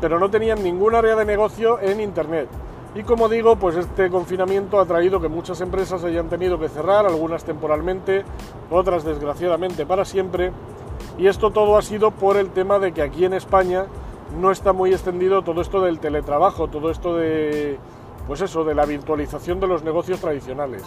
pero 0.00 0.18
no 0.18 0.28
tenían 0.28 0.62
ningún 0.62 0.96
área 0.96 1.14
de 1.14 1.24
negocio 1.24 1.78
en 1.80 2.00
Internet. 2.00 2.48
Y 2.94 3.02
como 3.02 3.28
digo, 3.28 3.56
pues 3.56 3.76
este 3.76 4.10
confinamiento 4.10 4.80
ha 4.80 4.86
traído 4.86 5.20
que 5.20 5.28
muchas 5.28 5.60
empresas 5.60 6.02
hayan 6.04 6.28
tenido 6.28 6.58
que 6.58 6.68
cerrar, 6.68 7.06
algunas 7.06 7.44
temporalmente, 7.44 8.24
otras 8.70 9.04
desgraciadamente 9.04 9.84
para 9.84 10.04
siempre. 10.04 10.52
Y 11.18 11.26
esto 11.26 11.50
todo 11.50 11.76
ha 11.76 11.82
sido 11.82 12.10
por 12.10 12.36
el 12.36 12.50
tema 12.50 12.78
de 12.78 12.92
que 12.92 13.02
aquí 13.02 13.24
en 13.24 13.34
España 13.34 13.86
no 14.40 14.50
está 14.50 14.72
muy 14.72 14.92
extendido 14.92 15.42
todo 15.42 15.60
esto 15.60 15.80
del 15.80 16.00
teletrabajo, 16.00 16.68
todo 16.68 16.90
esto 16.90 17.14
de, 17.14 17.78
pues 18.26 18.40
eso, 18.40 18.64
de 18.64 18.74
la 18.74 18.86
virtualización 18.86 19.60
de 19.60 19.66
los 19.66 19.82
negocios 19.82 20.20
tradicionales. 20.20 20.82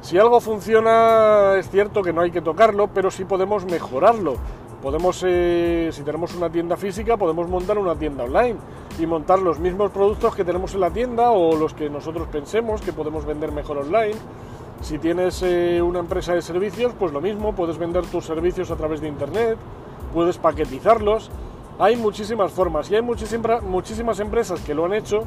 Si 0.00 0.18
algo 0.18 0.40
funciona, 0.40 1.54
es 1.56 1.70
cierto 1.70 2.02
que 2.02 2.12
no 2.12 2.22
hay 2.22 2.32
que 2.32 2.40
tocarlo, 2.40 2.88
pero 2.88 3.10
sí 3.10 3.24
podemos 3.24 3.64
mejorarlo. 3.64 4.34
Podemos, 4.82 5.22
eh, 5.24 5.90
si 5.92 6.02
tenemos 6.02 6.34
una 6.34 6.50
tienda 6.50 6.76
física, 6.76 7.16
podemos 7.16 7.48
montar 7.48 7.78
una 7.78 7.94
tienda 7.94 8.24
online 8.24 8.56
y 8.98 9.06
montar 9.06 9.38
los 9.38 9.60
mismos 9.60 9.92
productos 9.92 10.34
que 10.34 10.44
tenemos 10.44 10.74
en 10.74 10.80
la 10.80 10.90
tienda 10.90 11.30
o 11.30 11.54
los 11.56 11.72
que 11.72 11.88
nosotros 11.88 12.26
pensemos 12.26 12.80
que 12.80 12.92
podemos 12.92 13.24
vender 13.24 13.52
mejor 13.52 13.78
online. 13.78 14.16
Si 14.80 14.98
tienes 14.98 15.40
eh, 15.44 15.80
una 15.80 16.00
empresa 16.00 16.34
de 16.34 16.42
servicios, 16.42 16.92
pues 16.98 17.12
lo 17.12 17.20
mismo, 17.20 17.54
puedes 17.54 17.78
vender 17.78 18.04
tus 18.06 18.24
servicios 18.24 18.72
a 18.72 18.76
través 18.76 19.00
de 19.00 19.06
Internet, 19.06 19.56
puedes 20.12 20.38
paquetizarlos. 20.38 21.30
Hay 21.78 21.94
muchísimas 21.94 22.50
formas 22.50 22.90
y 22.90 22.96
hay 22.96 23.02
muchísimas, 23.02 23.62
muchísimas 23.62 24.18
empresas 24.18 24.60
que 24.62 24.74
lo 24.74 24.86
han 24.86 24.94
hecho 24.94 25.22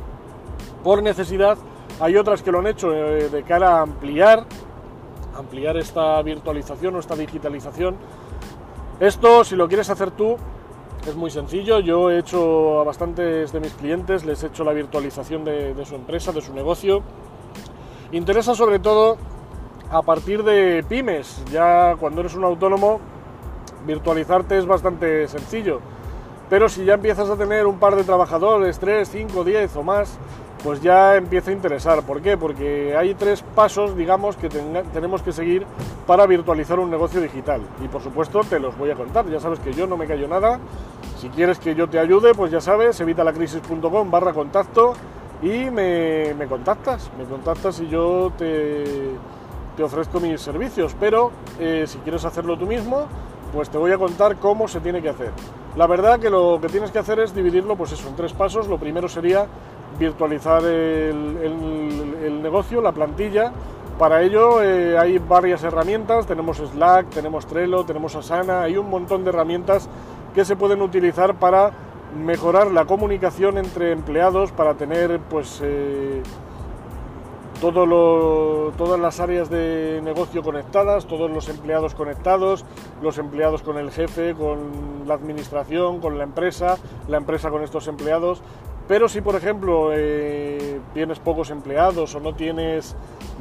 por 0.84 1.02
necesidad, 1.02 1.58
hay 2.02 2.18
otras 2.18 2.44
que 2.44 2.52
lo 2.52 2.60
han 2.60 2.68
hecho 2.68 2.94
eh, 2.94 3.30
de 3.30 3.44
cara 3.44 3.78
a 3.78 3.82
ampliar, 3.84 4.46
ampliar 5.38 5.78
esta 5.78 6.22
virtualización 6.24 6.96
o 6.96 7.00
esta 7.00 7.16
digitalización 7.16 7.96
esto, 9.00 9.44
si 9.44 9.56
lo 9.56 9.68
quieres 9.68 9.90
hacer 9.90 10.12
tú, 10.12 10.38
Es 11.08 11.16
muy 11.16 11.30
sencillo, 11.30 11.80
yo 11.82 12.10
he 12.10 12.18
hecho 12.18 12.80
a 12.80 12.84
bastantes 12.84 13.52
de 13.52 13.60
mis 13.60 13.74
clientes, 13.74 14.26
les 14.26 14.42
he 14.42 14.48
hecho 14.48 14.64
la 14.64 14.74
virtualización 14.74 15.46
de, 15.46 15.76
de 15.76 15.86
su 15.86 15.94
empresa, 15.94 16.32
de 16.32 16.42
su 16.42 16.52
negocio. 16.52 17.04
Interesa 18.12 18.56
sobre 18.56 18.80
todo 18.80 19.18
a 19.92 20.02
partir 20.02 20.44
de 20.44 20.84
pymes, 20.88 21.44
ya 21.52 21.96
cuando 22.00 22.22
eres 22.22 22.34
un 22.34 22.44
autónomo, 22.44 23.00
virtualizarte 23.86 24.58
es 24.58 24.66
bastante 24.66 25.28
sencillo. 25.28 25.80
Pero 26.50 26.70
si 26.70 26.86
ya 26.86 26.96
empiezas 26.96 27.30
a 27.30 27.36
tener 27.36 27.66
un 27.66 27.78
par 27.78 27.96
de 27.96 28.04
trabajadores, 28.04 28.80
3, 28.80 29.08
5, 29.08 29.44
10 29.44 29.76
o 29.76 29.84
más, 29.84 30.18
pues 30.66 30.82
ya 30.82 31.16
empieza 31.16 31.52
a 31.52 31.54
interesar. 31.54 32.02
¿Por 32.02 32.24
qué? 32.24 32.38
Porque 32.38 32.98
hay 32.98 33.14
tres 33.14 33.44
pasos, 33.44 33.96
digamos, 33.96 34.36
que 34.36 34.50
tenemos 34.50 35.22
que 35.22 35.32
seguir 35.32 35.64
para 36.08 36.26
virtualizar 36.26 36.80
un 36.80 36.90
negocio 36.90 37.22
digital. 37.22 37.62
Y 37.84 37.88
por 37.88 38.02
supuesto 38.02 38.42
te 38.42 38.60
los 38.60 38.76
voy 38.76 38.90
a 38.90 38.96
contar. 38.96 39.30
Ya 39.30 39.40
sabes 39.40 39.60
que 39.60 39.74
yo 39.74 39.86
no 39.86 39.96
me 39.96 40.08
callo 40.08 40.28
nada. 40.28 40.60
Si 41.20 41.30
quieres 41.30 41.60
que 41.60 41.76
yo 41.76 41.88
te 41.88 42.00
ayude, 42.00 42.34
pues 42.34 42.52
ya 42.52 42.62
sabes, 42.62 43.00
evitalacrisis.com 43.00 44.10
barra 44.10 44.34
contacto 44.34 44.94
y 45.44 45.70
me, 45.70 46.34
contactas. 46.50 47.12
Me 47.16 47.26
contactas 47.26 47.80
y 47.82 47.88
yo 47.88 48.32
te, 48.36 49.12
te 49.78 49.84
ofrezco 49.84 50.20
mis 50.20 50.42
servicios. 50.42 50.96
Pero 51.00 51.32
eh, 51.60 51.84
si 51.86 52.00
quieres 52.00 52.26
hacerlo 52.26 52.58
tú 52.58 52.66
mismo, 52.66 53.06
pues 53.56 53.70
te 53.70 53.78
voy 53.78 53.94
a 53.94 53.98
contar 53.98 54.36
cómo 54.36 54.68
se 54.68 54.82
tiene 54.82 55.02
que 55.02 55.08
hacer. 55.08 55.32
La 55.78 55.88
verdad 55.88 56.20
que 56.20 56.30
lo 56.30 56.60
que 56.62 56.68
tienes 56.68 56.92
que 56.92 57.00
hacer 57.00 57.20
es 57.20 57.34
dividirlo, 57.34 57.78
pues 57.78 57.94
en 58.06 58.16
tres 58.16 58.34
pasos. 58.34 58.68
Lo 58.68 58.78
primero 58.78 59.08
sería 59.08 59.48
virtualizar 59.98 60.62
el, 60.66 62.42
negocio, 62.44 62.82
la 62.82 62.92
plantilla. 62.92 63.54
Para 63.98 64.22
ello 64.24 64.62
eh, 64.62 64.98
hay 64.98 65.20
varias 65.20 65.64
herramientas, 65.64 66.28
tenemos 66.28 66.58
Slack, 66.58 67.10
tenemos 67.12 67.46
Trello, 67.46 67.86
tenemos 67.86 68.14
Asana, 68.18 68.64
hay 68.64 68.76
un 68.76 68.90
montón 68.90 69.24
de 69.24 69.30
herramientas 69.30 69.88
que 70.34 70.44
se 70.44 70.58
pueden 70.58 70.82
utilizar 70.82 71.36
para 71.36 71.72
mejorar 72.14 72.72
la 72.72 72.84
comunicación 72.84 73.58
entre 73.58 73.94
empleados, 73.94 74.52
para 74.52 74.74
tener 74.74 75.22
pues 75.30 75.62
eh, 75.64 76.22
todas 77.60 79.00
las 79.00 79.20
áreas 79.20 79.50
de 79.50 80.02
negocio 80.04 80.44
conectadas, 80.44 81.06
todos 81.06 81.30
los 81.32 81.50
empleados 81.50 81.96
conectados, 81.96 82.66
los 83.02 83.18
empleados 83.18 83.62
con 83.62 83.78
el 83.78 83.92
jefe, 83.92 84.34
con 84.34 85.08
la 85.08 85.14
administración, 85.14 86.00
con 86.00 86.18
la 86.18 86.24
empresa, 86.24 86.78
la 87.08 87.18
empresa 87.18 87.50
con 87.50 87.64
estos 87.64 87.88
empleados. 87.88 88.42
Pero 88.88 89.10
si, 89.10 89.22
por 89.22 89.36
ejemplo, 89.36 89.90
eh, 89.94 90.80
tienes 90.94 91.20
pocos 91.20 91.50
empleados 91.50 92.14
o 92.14 92.20
no 92.20 92.36
tienes 92.36 92.96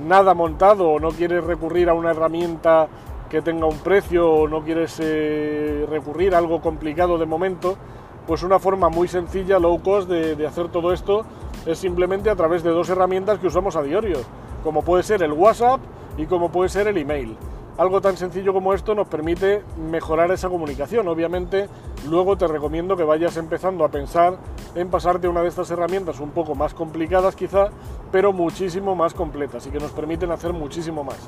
nada 0.06 0.32
montado 0.32 0.88
o 0.88 0.98
no 0.98 1.10
quieres 1.10 1.44
recurrir 1.44 1.90
a 1.90 1.94
una 1.94 2.12
herramienta 2.12 2.88
que 3.28 3.42
tenga 3.42 3.66
un 3.66 3.78
precio 3.78 4.30
o 4.30 4.48
no 4.48 4.62
quieres 4.62 4.98
eh, 5.02 5.86
recurrir 5.90 6.34
a 6.34 6.38
algo 6.38 6.60
complicado 6.60 7.18
de 7.18 7.26
momento, 7.26 7.76
pues 8.26 8.42
una 8.42 8.58
forma 8.58 8.88
muy 8.88 9.08
sencilla, 9.08 9.58
low 9.58 9.82
cost, 9.82 10.08
de, 10.08 10.46
hacer 10.46 10.68
todo 10.68 10.92
esto 10.92 11.24
es 11.66 11.78
simplemente 11.78 12.30
a 12.30 12.36
través 12.36 12.62
de 12.62 12.70
dos 12.70 12.88
herramientas 12.88 13.38
que 13.38 13.46
usamos 13.46 13.76
a 13.76 13.82
diario, 13.82 14.18
como 14.62 14.82
puede 14.82 15.02
ser 15.02 15.22
el 15.22 15.32
WhatsApp 15.32 15.80
y 16.16 16.26
como 16.26 16.50
puede 16.50 16.68
ser 16.68 16.88
el 16.88 16.98
email 16.98 17.36
algo 17.76 18.00
tan 18.00 18.16
sencillo 18.16 18.52
como 18.52 18.72
esto 18.72 18.94
nos 18.94 19.08
permite 19.08 19.62
mejorar 19.90 20.30
esa 20.30 20.48
comunicación. 20.48 21.08
Obviamente, 21.08 21.68
luego 22.08 22.36
te 22.36 22.46
recomiendo 22.46 22.96
que 22.96 23.04
vayas 23.04 23.36
empezando 23.36 23.84
a 23.84 23.88
pensar 23.88 24.36
en 24.74 24.88
pasarte 24.90 25.28
una 25.28 25.42
de 25.42 25.48
estas 25.48 25.70
herramientas 25.70 26.20
un 26.20 26.30
poco 26.30 26.54
más 26.54 26.74
complicadas 26.74 27.34
quizá, 27.34 27.70
pero 28.12 28.32
muchísimo 28.32 28.94
más 28.94 29.14
completas 29.14 29.66
y 29.66 29.70
que 29.70 29.80
nos 29.80 29.90
permiten 29.90 30.30
hacer 30.30 30.52
muchísimo 30.52 31.02
más. 31.02 31.18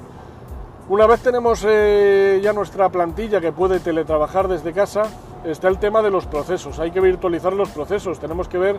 Una 0.89 1.07
vez 1.07 1.21
tenemos 1.21 1.65
eh, 1.69 2.41
ya 2.43 2.53
nuestra 2.53 2.89
plantilla 2.91 3.41
que 3.41 3.51
puede 3.51 3.81
teletrabajar 3.81 4.47
desde 4.47 4.73
casa, 4.73 5.03
está 5.45 5.69
el 5.69 5.79
tema 5.79 6.03
de 6.03 6.11
los 6.11 6.27
procesos. 6.27 6.79
Hay 6.79 6.91
que 6.91 7.01
virtualizar 7.01 7.53
los 7.53 7.71
procesos. 7.71 8.19
Tenemos 8.19 8.49
que 8.49 8.59
ver 8.59 8.79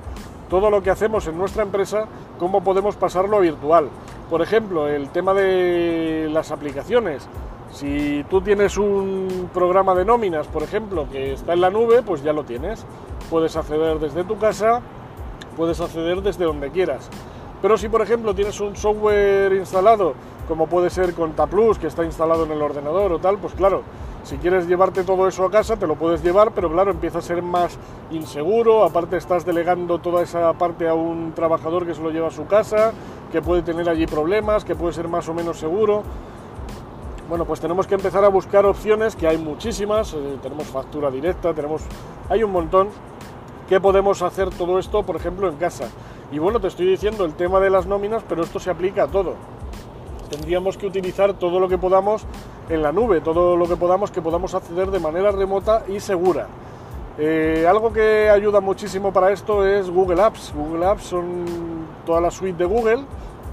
todo 0.49 0.69
lo 0.69 0.81
que 0.81 0.89
hacemos 0.89 1.27
en 1.27 1.37
nuestra 1.37 1.63
empresa, 1.63 2.05
cómo 2.39 2.63
podemos 2.63 2.95
pasarlo 2.95 3.37
a 3.37 3.39
virtual. 3.39 3.89
Por 4.29 4.41
ejemplo, 4.41 4.87
el 4.87 5.09
tema 5.09 5.33
de 5.33 6.29
las 6.31 6.51
aplicaciones. 6.51 7.27
Si 7.71 8.25
tú 8.29 8.41
tienes 8.41 8.77
un 8.77 9.49
programa 9.53 9.93
de 9.93 10.05
nóminas, 10.05 10.47
por 10.47 10.63
ejemplo, 10.63 11.07
que 11.11 11.33
está 11.33 11.53
en 11.53 11.61
la 11.61 11.69
nube, 11.69 12.01
pues 12.01 12.23
ya 12.23 12.33
lo 12.33 12.43
tienes. 12.43 12.85
Puedes 13.29 13.55
acceder 13.55 13.99
desde 13.99 14.23
tu 14.23 14.37
casa, 14.37 14.81
puedes 15.55 15.79
acceder 15.81 16.21
desde 16.21 16.45
donde 16.45 16.71
quieras. 16.71 17.09
Pero 17.61 17.77
si, 17.77 17.89
por 17.89 18.01
ejemplo, 18.01 18.35
tienes 18.35 18.59
un 18.61 18.75
software 18.75 19.53
instalado, 19.53 20.13
como 20.47 20.67
puede 20.67 20.89
ser 20.89 21.13
ContaPlus, 21.13 21.79
que 21.79 21.87
está 21.87 22.05
instalado 22.05 22.45
en 22.45 22.51
el 22.51 22.61
ordenador 22.61 23.11
o 23.11 23.19
tal, 23.19 23.37
pues 23.37 23.53
claro, 23.53 23.81
si 24.27 24.37
quieres 24.37 24.67
llevarte 24.67 25.05
todo 25.05 25.25
eso 25.25 25.45
a 25.45 25.49
casa, 25.49 25.77
te 25.77 25.87
lo 25.87 25.95
puedes 25.95 26.21
llevar, 26.21 26.51
pero 26.51 26.69
claro, 26.69 26.91
empieza 26.91 27.19
a 27.19 27.21
ser 27.21 27.41
más 27.41 27.77
inseguro. 28.11 28.83
Aparte, 28.83 29.15
estás 29.15 29.45
delegando 29.45 29.99
toda 29.99 30.21
esa 30.21 30.51
parte 30.53 30.85
a 30.87 30.93
un 30.93 31.31
trabajador 31.33 31.87
que 31.87 31.95
se 31.95 32.01
lo 32.01 32.11
lleva 32.11 32.27
a 32.27 32.31
su 32.31 32.45
casa, 32.45 32.91
que 33.31 33.41
puede 33.41 33.61
tener 33.61 33.87
allí 33.87 34.05
problemas, 34.05 34.65
que 34.65 34.75
puede 34.75 34.93
ser 34.93 35.07
más 35.07 35.29
o 35.29 35.33
menos 35.33 35.57
seguro. 35.57 36.03
Bueno, 37.29 37.45
pues 37.45 37.61
tenemos 37.61 37.87
que 37.87 37.95
empezar 37.95 38.25
a 38.25 38.27
buscar 38.27 38.65
opciones, 38.65 39.15
que 39.15 39.27
hay 39.27 39.37
muchísimas, 39.37 40.13
eh, 40.13 40.37
tenemos 40.41 40.67
factura 40.67 41.09
directa, 41.09 41.53
tenemos, 41.53 41.83
hay 42.29 42.43
un 42.43 42.51
montón 42.51 42.89
que 43.69 43.79
podemos 43.79 44.21
hacer 44.21 44.49
todo 44.49 44.77
esto, 44.77 45.03
por 45.03 45.15
ejemplo, 45.15 45.47
en 45.47 45.55
casa. 45.55 45.87
Y 46.33 46.39
bueno, 46.39 46.59
te 46.59 46.67
estoy 46.67 46.85
diciendo 46.85 47.23
el 47.23 47.33
tema 47.33 47.61
de 47.61 47.69
las 47.69 47.85
nóminas, 47.85 48.23
pero 48.27 48.43
esto 48.43 48.59
se 48.59 48.69
aplica 48.69 49.03
a 49.03 49.07
todo. 49.07 49.35
Tendríamos 50.29 50.77
que 50.77 50.85
utilizar 50.85 51.33
todo 51.33 51.61
lo 51.61 51.69
que 51.69 51.77
podamos 51.77 52.25
en 52.69 52.81
la 52.81 52.91
nube, 52.91 53.21
todo 53.21 53.55
lo 53.55 53.67
que 53.67 53.75
podamos 53.75 54.11
que 54.11 54.21
podamos 54.21 54.53
acceder 54.53 54.91
de 54.91 54.99
manera 54.99 55.31
remota 55.31 55.83
y 55.87 55.99
segura. 55.99 56.47
Eh, 57.19 57.65
algo 57.67 57.91
que 57.91 58.29
ayuda 58.29 58.61
muchísimo 58.61 59.11
para 59.11 59.31
esto 59.31 59.65
es 59.65 59.89
Google 59.89 60.21
Apps. 60.21 60.53
Google 60.55 60.85
Apps 60.85 61.03
son 61.03 61.45
toda 62.05 62.21
la 62.21 62.29
suite 62.29 62.57
de 62.57 62.65
Google, 62.65 63.05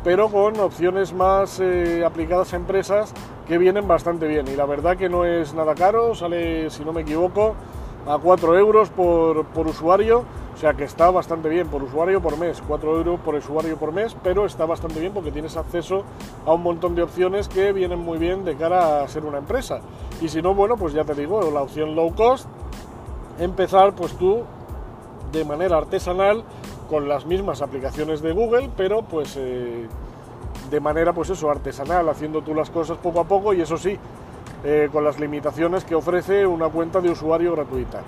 pero 0.02 0.28
con 0.28 0.60
opciones 0.60 1.14
más 1.14 1.60
eh, 1.60 2.04
aplicadas 2.04 2.52
a 2.52 2.56
empresas 2.56 3.14
que 3.48 3.56
vienen 3.56 3.88
bastante 3.88 4.26
bien. 4.26 4.46
Y 4.48 4.56
la 4.56 4.66
verdad 4.66 4.96
que 4.96 5.08
no 5.08 5.24
es 5.24 5.54
nada 5.54 5.74
caro, 5.74 6.14
sale, 6.14 6.68
si 6.68 6.84
no 6.84 6.92
me 6.92 7.02
equivoco, 7.02 7.54
a 8.06 8.18
4 8.18 8.58
euros 8.58 8.90
por, 8.90 9.46
usuario, 9.66 10.24
o 10.54 10.56
sea 10.56 10.74
que 10.74 10.84
está 10.84 11.10
bastante 11.10 11.48
bien 11.48 11.66
por 11.66 11.82
usuario 11.82 12.22
por 12.22 12.38
mes, 12.38 12.62
4 12.66 12.96
euros 12.96 13.20
por 13.20 13.34
usuario 13.34 13.76
por 13.76 13.92
mes, 13.92 14.16
pero 14.22 14.46
está 14.46 14.64
bastante 14.66 15.00
bien 15.00 15.12
porque 15.12 15.32
tienes 15.32 15.56
acceso 15.56 16.04
a 16.46 16.52
un 16.52 16.62
montón 16.62 16.94
de 16.94 17.02
opciones 17.02 17.48
que 17.48 17.72
vienen 17.72 17.98
muy 17.98 18.18
bien 18.18 18.44
de 18.44 18.54
cara 18.56 19.02
a 19.02 19.08
ser 19.08 19.24
una 19.24 19.38
empresa. 19.38 19.80
Y 20.20 20.28
si 20.28 20.42
no, 20.42 20.54
bueno, 20.54 20.76
pues 20.76 20.94
ya 20.94 21.04
te 21.04 21.14
digo, 21.14 21.50
la 21.50 21.62
opción 21.62 21.96
low 21.96 22.14
cost, 22.14 22.46
empezar 23.40 23.94
pues 23.94 24.12
tú 24.12 24.44
de 25.32 25.44
manera 25.44 25.76
artesanal 25.76 26.44
con 26.88 27.08
las 27.08 27.26
mismas 27.26 27.60
aplicaciones 27.60 28.22
de 28.22 28.32
Google, 28.32 28.70
pero 28.76 29.02
pues 29.02 29.36
eh, 29.36 29.88
de 30.70 30.80
manera 30.80 31.12
pues 31.12 31.30
eso, 31.30 31.50
artesanal, 31.50 32.08
haciendo 32.08 32.42
tú 32.42 32.54
las 32.54 32.70
cosas 32.70 32.96
poco 32.98 33.18
a 33.18 33.24
poco 33.24 33.52
y 33.54 33.60
eso 33.60 33.76
sí, 33.76 33.98
eh, 34.62 34.88
con 34.92 35.02
las 35.02 35.18
limitaciones 35.18 35.84
que 35.84 35.96
ofrece 35.96 36.46
una 36.46 36.68
cuenta 36.68 37.00
de 37.00 37.10
usuario 37.10 37.52
gratuita. 37.52 38.02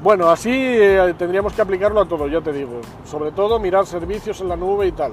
Bueno, 0.00 0.30
así 0.30 0.52
eh, 0.52 1.12
tendríamos 1.18 1.52
que 1.54 1.62
aplicarlo 1.62 2.00
a 2.00 2.06
todo, 2.06 2.28
ya 2.28 2.40
te 2.40 2.52
digo. 2.52 2.80
Sobre 3.04 3.32
todo 3.32 3.58
mirar 3.58 3.84
servicios 3.84 4.40
en 4.40 4.48
la 4.48 4.56
nube 4.56 4.86
y 4.86 4.92
tal. 4.92 5.12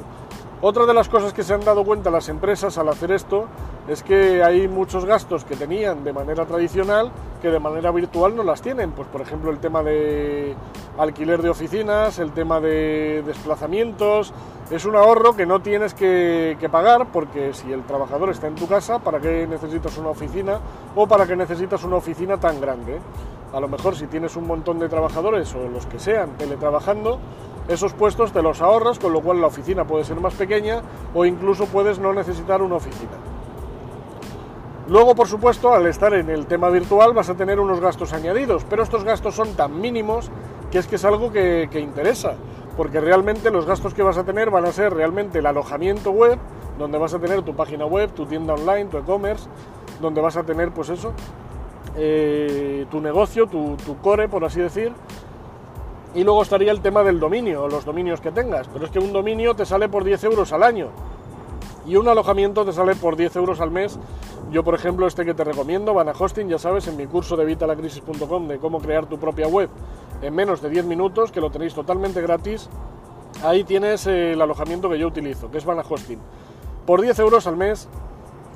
Otra 0.61 0.85
de 0.85 0.93
las 0.93 1.09
cosas 1.09 1.33
que 1.33 1.43
se 1.43 1.55
han 1.55 1.65
dado 1.65 1.83
cuenta 1.83 2.11
las 2.11 2.29
empresas 2.29 2.77
al 2.77 2.89
hacer 2.89 3.11
esto 3.11 3.47
es 3.87 4.03
que 4.03 4.43
hay 4.43 4.67
muchos 4.67 5.05
gastos 5.05 5.43
que 5.43 5.55
tenían 5.55 6.03
de 6.03 6.13
manera 6.13 6.45
tradicional 6.45 7.11
que 7.41 7.49
de 7.49 7.59
manera 7.59 7.91
virtual 7.91 8.35
no 8.35 8.43
las 8.43 8.61
tienen. 8.61 8.91
Pues 8.91 9.07
por 9.07 9.21
ejemplo 9.21 9.49
el 9.49 9.57
tema 9.57 9.81
de 9.81 10.55
alquiler 10.99 11.41
de 11.41 11.49
oficinas, 11.49 12.19
el 12.19 12.31
tema 12.31 12.59
de 12.59 13.23
desplazamientos. 13.25 14.33
Es 14.69 14.85
un 14.85 14.95
ahorro 14.95 15.35
que 15.35 15.45
no 15.45 15.61
tienes 15.61 15.93
que, 15.95 16.57
pagar 16.71 17.07
porque 17.11 17.53
si 17.53 17.71
el 17.71 17.83
trabajador 17.83 18.29
está 18.29 18.47
en 18.47 18.55
tu 18.55 18.67
casa, 18.67 18.99
¿para 18.99 19.19
qué 19.19 19.47
necesitas 19.47 19.97
una 19.97 20.09
oficina 20.09 20.59
o 20.95 21.07
para 21.07 21.27
qué 21.27 21.35
necesitas 21.35 21.83
una 21.83 21.97
oficina 21.97 22.39
tan 22.39 22.61
grande? 22.61 22.99
A 23.55 23.61
lo 23.61 23.69
mejor 23.69 23.95
si 23.95 24.07
tienes 24.07 24.35
un 24.35 24.47
montón 24.47 24.79
de 24.79 24.89
trabajadores 24.89 25.55
o 25.55 25.69
los 25.69 25.85
que 25.85 25.97
sean 25.97 26.31
teletrabajando, 26.37 27.19
esos 27.69 27.93
puestos 27.93 28.33
te 28.33 28.41
los 28.41 28.61
ahorras, 28.61 28.99
con 28.99 29.13
lo 29.13 29.21
cual 29.21 29.39
la 29.39 29.47
oficina 29.47 29.87
puede 29.87 30.03
ser 30.03 30.19
más 30.19 30.33
pequeña 30.33 30.81
o 31.13 31.23
incluso 31.23 31.65
puedes 31.67 31.97
no 31.97 32.11
necesitar 32.13 32.61
una 32.61 32.75
oficina. 32.75 33.13
Luego, 34.89 35.15
por 35.15 35.29
supuesto, 35.29 35.73
al 35.73 35.85
estar 35.85 36.13
en 36.13 36.29
el 36.29 36.47
tema 36.47 36.67
virtual 36.69 37.13
vas 37.13 37.29
a 37.29 37.35
tener 37.35 37.61
unos 37.61 37.79
gastos 37.79 38.11
añadidos, 38.11 38.65
pero 38.69 38.83
estos 38.83 39.05
gastos 39.05 39.35
son 39.35 39.53
tan 39.53 39.79
mínimos 39.79 40.29
que 40.69 40.79
es 40.79 40.87
que 40.87 40.97
es 40.97 41.05
algo 41.05 41.31
que, 41.31 41.69
interesa, 41.79 42.33
porque 42.75 42.99
realmente 42.99 43.51
los 43.51 43.65
gastos 43.65 43.93
que 43.93 44.03
vas 44.03 44.17
a 44.17 44.25
tener 44.25 44.49
van 44.49 44.65
a 44.65 44.73
ser 44.73 44.93
realmente 44.93 45.39
el 45.39 45.45
alojamiento 45.45 46.11
web, 46.11 46.37
donde 46.77 46.97
vas 46.97 47.13
a 47.13 47.19
tener 47.19 47.41
tu 47.43 47.55
página 47.55 47.85
web, 47.85 48.11
tu 48.11 48.25
tienda 48.25 48.53
online, 48.53 48.87
tu 48.87 48.97
e-commerce, 48.97 49.47
donde 50.01 50.19
vas 50.19 50.35
a 50.35 50.43
tener, 50.43 50.73
pues 50.73 50.89
eso, 50.89 51.13
eh, 51.97 52.85
tu 52.91 52.99
negocio, 53.01 53.47
tu, 53.47 53.77
core, 54.01 54.27
por 54.27 54.43
así 54.43 54.59
decir, 54.59 54.91
y 56.13 56.23
luego 56.23 56.41
estaría 56.41 56.71
el 56.71 56.81
tema 56.81 57.03
del 57.03 57.19
dominio, 57.19 57.67
los 57.67 57.85
dominios 57.85 58.21
que 58.21 58.31
tengas. 58.31 58.67
Pero 58.67 58.85
es 58.85 58.91
que 58.91 58.99
un 58.99 59.11
dominio 59.11 59.55
te 59.55 59.65
sale 59.65 59.89
por 59.89 60.03
10 60.03 60.23
euros 60.25 60.53
al 60.53 60.63
año. 60.63 60.89
y 61.87 61.97
un 61.97 62.07
alojamiento 62.07 62.65
te 62.65 62.73
sale 62.73 62.95
por 62.95 63.15
10 63.15 63.35
euros 63.35 63.61
al 63.61 63.69
mes. 63.69 63.99
Yo, 64.51 64.63
por 64.63 64.73
ejemplo, 64.73 65.05
este 65.05 65.23
que 65.23 65.35
te 65.35 65.43
recomiendo, 65.43 65.93
Vana 65.93 66.13
Hosting, 66.17 66.47
ya 66.47 66.57
sabes, 66.57 66.87
en 66.87 66.97
mi 66.97 67.05
curso 67.05 67.35
de 67.35 67.43
evitalacrisis.com 67.43 68.47
de 68.47 68.57
cómo 68.57 68.79
crear 68.79 69.05
tu 69.05 69.19
propia 69.19 69.47
web 69.47 69.69
en 70.21 70.33
menos 70.33 70.61
de 70.61 70.69
10 70.69 70.85
minutos, 70.85 71.31
que 71.31 71.41
lo 71.41 71.51
tenéis 71.51 71.73
totalmente 71.73 72.21
gratis, 72.21 72.69
ahí 73.43 73.63
tienes 73.63 74.07
el 74.07 74.41
alojamiento 74.41 74.89
que 74.89 74.97
yo 74.97 75.07
utilizo, 75.07 75.51
que 75.51 75.57
es 75.57 75.65
Vana 75.65 75.83
Hosting. 75.87 76.19
Por 76.85 77.01
10 77.01 77.19
euros 77.19 77.47
al 77.47 77.57
mes, 77.57 77.87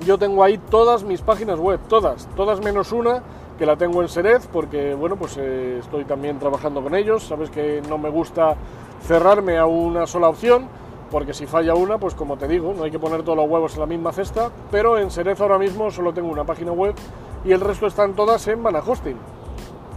yo 0.06 0.18
tengo 0.18 0.44
ahí 0.44 0.58
todas 0.58 1.04
mis 1.04 1.22
páginas 1.22 1.60
web, 1.60 1.80
todas, 1.88 2.28
todas 2.36 2.62
menos 2.62 2.92
una, 2.92 3.22
que 3.58 3.66
la 3.66 3.76
tengo 3.76 4.02
en 4.02 4.08
Serez, 4.08 4.48
porque, 4.48 4.94
bueno, 4.94 5.18
pues 5.18 5.38
eh, 5.38 5.80
estoy 5.80 6.06
también 6.06 6.40
trabajando 6.40 6.82
con 6.82 6.96
ellos, 6.96 7.24
sabes 7.24 7.50
que 7.50 7.82
no 7.90 7.98
me 7.98 8.10
gusta 8.10 8.56
cerrarme 9.02 9.58
a 9.58 9.66
una 9.66 10.08
sola 10.08 10.30
opción, 10.30 10.68
porque 11.12 11.34
si 11.34 11.46
falla 11.46 11.76
una, 11.76 11.98
pues 11.98 12.14
como 12.14 12.38
te 12.38 12.48
digo, 12.48 12.74
no 12.74 12.84
hay 12.84 12.92
que 12.92 13.00
poner 13.00 13.24
todos 13.24 13.38
los 13.38 13.50
huevos 13.50 13.74
en 13.74 13.80
la 13.82 13.86
misma 13.86 14.14
cesta, 14.14 14.50
pero 14.72 14.98
en 14.98 15.12
Serez 15.12 15.42
ahora 15.42 15.58
mismo 15.58 15.92
solo 15.92 16.14
tengo 16.14 16.30
una 16.30 16.46
página 16.46 16.72
web 16.72 16.96
y 17.44 17.52
el 17.52 17.60
resto 17.60 17.88
están 17.88 18.14
todas 18.14 18.48
en 18.48 18.66
Hosting. 18.66 19.18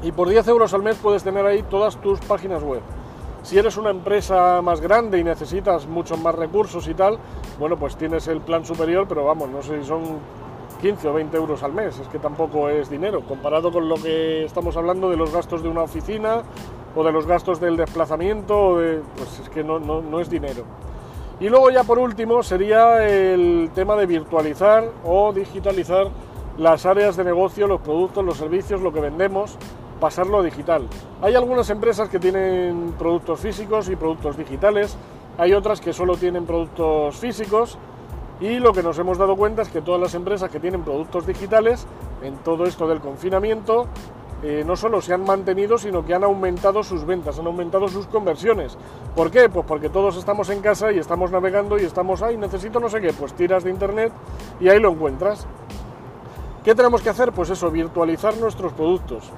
Y 0.02 0.11
por 0.11 0.28
10 0.28 0.49
euros 0.49 0.75
al 0.75 0.82
mes 0.82 0.97
puedes 0.97 1.23
tener 1.23 1.47
ahí 1.47 1.62
todas 1.62 1.97
tus 1.99 2.18
páginas 2.21 2.62
web. 2.62 2.80
Si 3.43 3.59
eres 3.59 3.77
una 3.77 3.91
empresa 3.91 4.63
más 4.63 4.81
grande 4.81 5.19
y 5.19 5.25
necesitas 5.25 5.87
muchos 5.87 6.19
más 6.21 6.35
recursos 6.35 6.87
y 6.87 6.95
tal, 6.95 7.19
bueno, 7.59 7.77
pues 7.77 7.97
tienes 7.97 8.29
el 8.29 8.41
plan 8.41 8.65
superior, 8.65 9.07
pero 9.09 9.25
vamos, 9.25 9.49
no 9.51 9.63
sé 9.63 9.81
si 9.81 9.89
son 9.89 10.03
15 10.81 11.09
o 11.09 11.13
20 11.13 11.37
euros 11.37 11.63
al 11.65 11.73
mes, 11.73 11.99
es 11.99 12.07
que 12.09 12.21
tampoco 12.21 12.69
es 12.69 12.89
dinero, 12.89 13.23
comparado 13.23 13.73
con 13.73 13.89
lo 13.89 13.97
que 13.97 14.45
estamos 14.45 14.77
hablando 14.77 15.11
de 15.11 15.17
los 15.17 15.33
gastos 15.33 15.63
de 15.63 15.69
una 15.69 15.83
oficina 15.83 16.43
o 16.95 17.03
de 17.03 17.11
los 17.11 17.27
gastos 17.27 17.61
del 17.61 17.77
desplazamiento, 17.77 18.79
pues 19.17 19.41
es 19.41 19.49
que 19.49 19.65
no, 19.65 19.81
no 19.81 20.21
es 20.21 20.31
dinero. 20.31 20.63
Y 21.41 21.49
luego 21.49 21.71
ya 21.71 21.83
por 21.83 21.99
último 21.99 22.45
sería 22.45 23.05
el 23.05 23.71
tema 23.75 23.97
de 23.97 24.07
virtualizar 24.07 24.85
o 25.05 25.33
digitalizar 25.33 26.07
las 26.59 26.87
áreas 26.87 27.17
de 27.17 27.25
negocio, 27.25 27.67
los 27.67 27.81
productos, 27.81 28.25
los 28.25 28.37
servicios, 28.37 28.81
lo 28.81 28.93
que 28.93 29.01
vendemos, 29.01 29.59
pasarlo 30.02 30.42
digital. 30.42 30.88
Hay 31.23 31.37
algunas 31.37 31.71
empresas 31.71 32.09
que 32.09 32.18
tienen 32.18 32.92
productos 32.99 33.38
físicos 33.38 33.88
y 33.88 33.94
productos 33.94 34.37
digitales, 34.37 34.97
hay 35.38 35.54
otras 35.54 35.80
que 35.80 35.92
solo 35.92 36.16
tienen 36.16 36.44
productos 36.44 37.16
físicos 37.16 37.78
y 38.40 38.59
lo 38.59 38.73
que 38.73 38.82
nos 38.82 38.99
hemos 38.99 39.16
dado 39.16 39.37
cuenta 39.37 39.62
es 39.62 39.68
que 39.68 39.80
todas 39.80 40.00
las 40.00 40.14
empresas 40.14 40.50
que 40.50 40.59
tienen 40.59 40.82
productos 40.82 41.25
digitales, 41.25 41.87
en 42.21 42.35
todo 42.38 42.64
esto 42.64 42.88
del 42.88 42.99
confinamiento, 42.99 43.87
eh, 44.42 44.64
no 44.66 44.75
solo 44.75 45.00
se 45.00 45.14
han 45.14 45.23
mantenido, 45.23 45.78
sino 45.78 46.04
que 46.04 46.14
han 46.14 46.25
aumentado 46.25 46.82
sus 46.82 47.06
ventas, 47.06 47.38
han 47.38 47.47
aumentado 47.47 47.87
sus 47.87 48.09
conversiones. 48.09 48.76
¿Por 49.14 49.30
qué? 49.30 49.49
Pues 49.49 49.64
porque 49.64 49.88
todos 49.88 50.16
estamos 50.16 50.50
en 50.50 50.62
casa 50.62 50.90
y 50.90 50.99
estamos 50.99 51.30
navegando 51.30 51.78
y 51.78 51.85
estamos, 51.85 52.23
ahí, 52.23 52.37
necesito 52.37 52.80
no 52.80 52.88
sé 52.88 53.00
qué, 53.00 53.12
pues 53.12 53.35
tiras 53.35 53.62
de 53.62 53.71
internet 53.71 54.12
y 54.59 54.68
ahí 54.68 54.80
lo 54.80 54.90
encuentras. 54.90 55.47
¿Qué 56.64 56.75
tenemos 56.75 57.02
que 57.02 57.11
hacer? 57.11 57.30
Pues 57.30 57.50
eso, 57.50 57.71
virtualizar 57.71 58.37
nuestros 58.38 58.73
productos. 58.73 59.30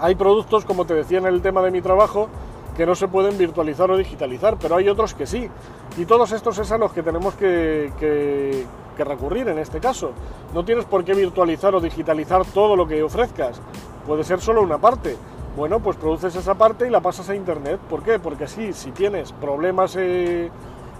Hay 0.00 0.14
productos, 0.14 0.64
como 0.64 0.86
te 0.86 0.94
decía 0.94 1.18
en 1.18 1.26
el 1.26 1.42
tema 1.42 1.60
de 1.60 1.70
mi 1.70 1.82
trabajo, 1.82 2.28
que 2.74 2.86
no 2.86 2.94
se 2.94 3.06
pueden 3.06 3.36
virtualizar 3.36 3.90
o 3.90 3.98
digitalizar, 3.98 4.56
pero 4.58 4.76
hay 4.76 4.88
otros 4.88 5.12
que 5.12 5.26
sí. 5.26 5.50
Y 5.98 6.06
todos 6.06 6.32
estos 6.32 6.56
es 6.58 6.72
a 6.72 6.78
los 6.78 6.92
que 6.92 7.02
tenemos 7.02 7.34
que, 7.34 8.66
recurrir 8.96 9.48
en 9.48 9.58
este 9.58 9.80
caso. 9.80 10.12
No 10.54 10.64
tienes 10.64 10.84
por 10.84 11.04
qué 11.04 11.14
virtualizar 11.14 11.74
o 11.74 11.80
digitalizar 11.80 12.44
todo 12.46 12.76
lo 12.76 12.86
que 12.86 13.02
ofrezcas 13.02 13.60
puede 14.06 14.24
ser 14.24 14.40
solo 14.40 14.62
una 14.62 14.78
parte. 14.78 15.16
Bueno, 15.56 15.80
pues 15.80 15.96
produces 15.96 16.34
esa 16.36 16.54
parte 16.54 16.86
y 16.86 16.90
la 16.90 17.00
pasas 17.00 17.28
a 17.30 17.34
Internet. 17.34 17.80
¿Por 17.88 18.02
qué? 18.02 18.18
Porque 18.18 18.44
así, 18.44 18.72
si 18.74 18.92
tienes 18.92 19.32
problemas 19.32 19.96
eh, 19.96 20.50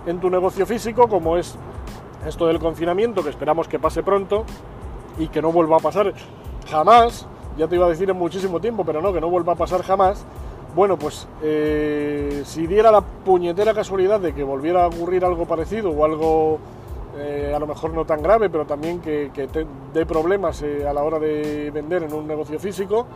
en 0.07 0.21
tu 0.21 0.31
negocio 0.31 0.67
físico, 0.67 1.09
como 1.09 1.37
es 1.37 1.57
esto 2.27 2.47
del 2.47 2.59
confinamiento, 2.59 3.23
que 3.23 3.31
esperamos 3.31 3.69
que 3.69 3.79
pase 3.79 4.03
pronto 4.03 4.45
y 5.19 5.29
que 5.29 5.43
no 5.43 5.53
vuelva 5.53 5.77
a 5.77 5.81
pasar 5.81 6.13
jamás, 6.71 7.27
ya 7.61 7.69
te 7.69 7.77
iba 7.77 7.85
a 7.85 7.91
decir 7.91 8.09
en 8.09 8.17
muchísimo 8.17 8.59
tiempo, 8.59 8.87
pero 8.87 9.03
no, 9.03 9.13
que 9.13 9.21
no 9.21 9.29
vuelva 9.29 9.53
a 9.53 9.57
pasar 9.57 9.83
jamás, 9.83 10.25
bueno, 10.75 10.99
pues 10.99 11.29
eh, 11.43 12.41
si 12.47 12.67
diera 12.67 12.91
la 12.91 13.03
puñetera 13.03 13.75
casualidad 13.75 14.19
de 14.19 14.33
que 14.33 14.43
volviera 14.43 14.85
a 14.85 14.87
ocurrir 14.87 15.27
algo 15.27 15.45
parecido 15.45 15.91
o 15.91 16.03
algo 16.03 16.59
eh, 17.19 17.53
a 17.55 17.59
lo 17.59 17.67
mejor 17.67 17.93
no 17.93 18.07
tan 18.07 18.23
grave, 18.23 18.49
pero 18.49 18.65
también 18.65 19.01
que, 19.03 19.31
te 19.35 19.67
dé 19.93 20.07
problemas 20.07 20.63
eh, 20.63 20.89
a 20.89 20.95
la 20.95 21.03
hora 21.03 21.19
de 21.19 21.71
vender 21.71 22.05
en 22.05 22.15
un 22.15 22.27
negocio 22.27 22.59
físico, 22.59 23.07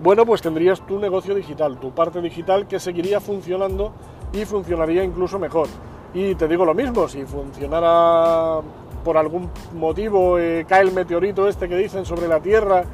bueno, 0.00 0.24
pues 0.24 0.42
tendrías 0.42 0.80
tu 0.86 1.00
negocio 1.00 1.34
digital, 1.34 1.80
tu 1.80 1.90
parte 1.90 2.20
digital 2.20 2.68
que 2.68 2.78
seguiría 2.78 3.18
funcionando 3.18 3.90
y 4.32 4.44
funcionaría 4.44 5.02
incluso 5.02 5.40
mejor. 5.40 5.66
Y 6.14 6.36
te 6.36 6.46
digo 6.46 6.64
lo 6.64 6.72
mismo, 6.72 7.08
si 7.08 7.24
funcionara 7.24 8.60
por 9.02 9.16
algún 9.16 9.50
motivo, 9.74 10.36
cae 10.68 10.82
el 10.82 10.92
meteorito 10.92 11.48
este 11.48 11.68
que 11.68 11.76
dicen 11.76 12.04
sobre 12.04 12.28
la 12.28 12.38
Tierra 12.38 12.84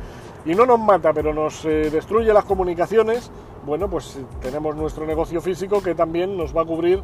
y 0.45 0.55
no 0.55 0.67
nos 0.67 0.79
mata, 0.79 1.13
pero 1.13 1.33
nos 1.33 1.63
destruye 1.63 2.33
las 2.33 2.45
comunicaciones, 2.45 3.31
bueno, 3.65 3.89
pues 3.89 4.19
tenemos 4.43 4.77
nuestro 4.77 5.07
negocio 5.07 5.41
físico 5.41 5.83
que 5.83 5.95
también 5.95 6.37
nos 6.37 6.55
va 6.55 6.63
a 6.63 6.65
cubrir 6.67 7.03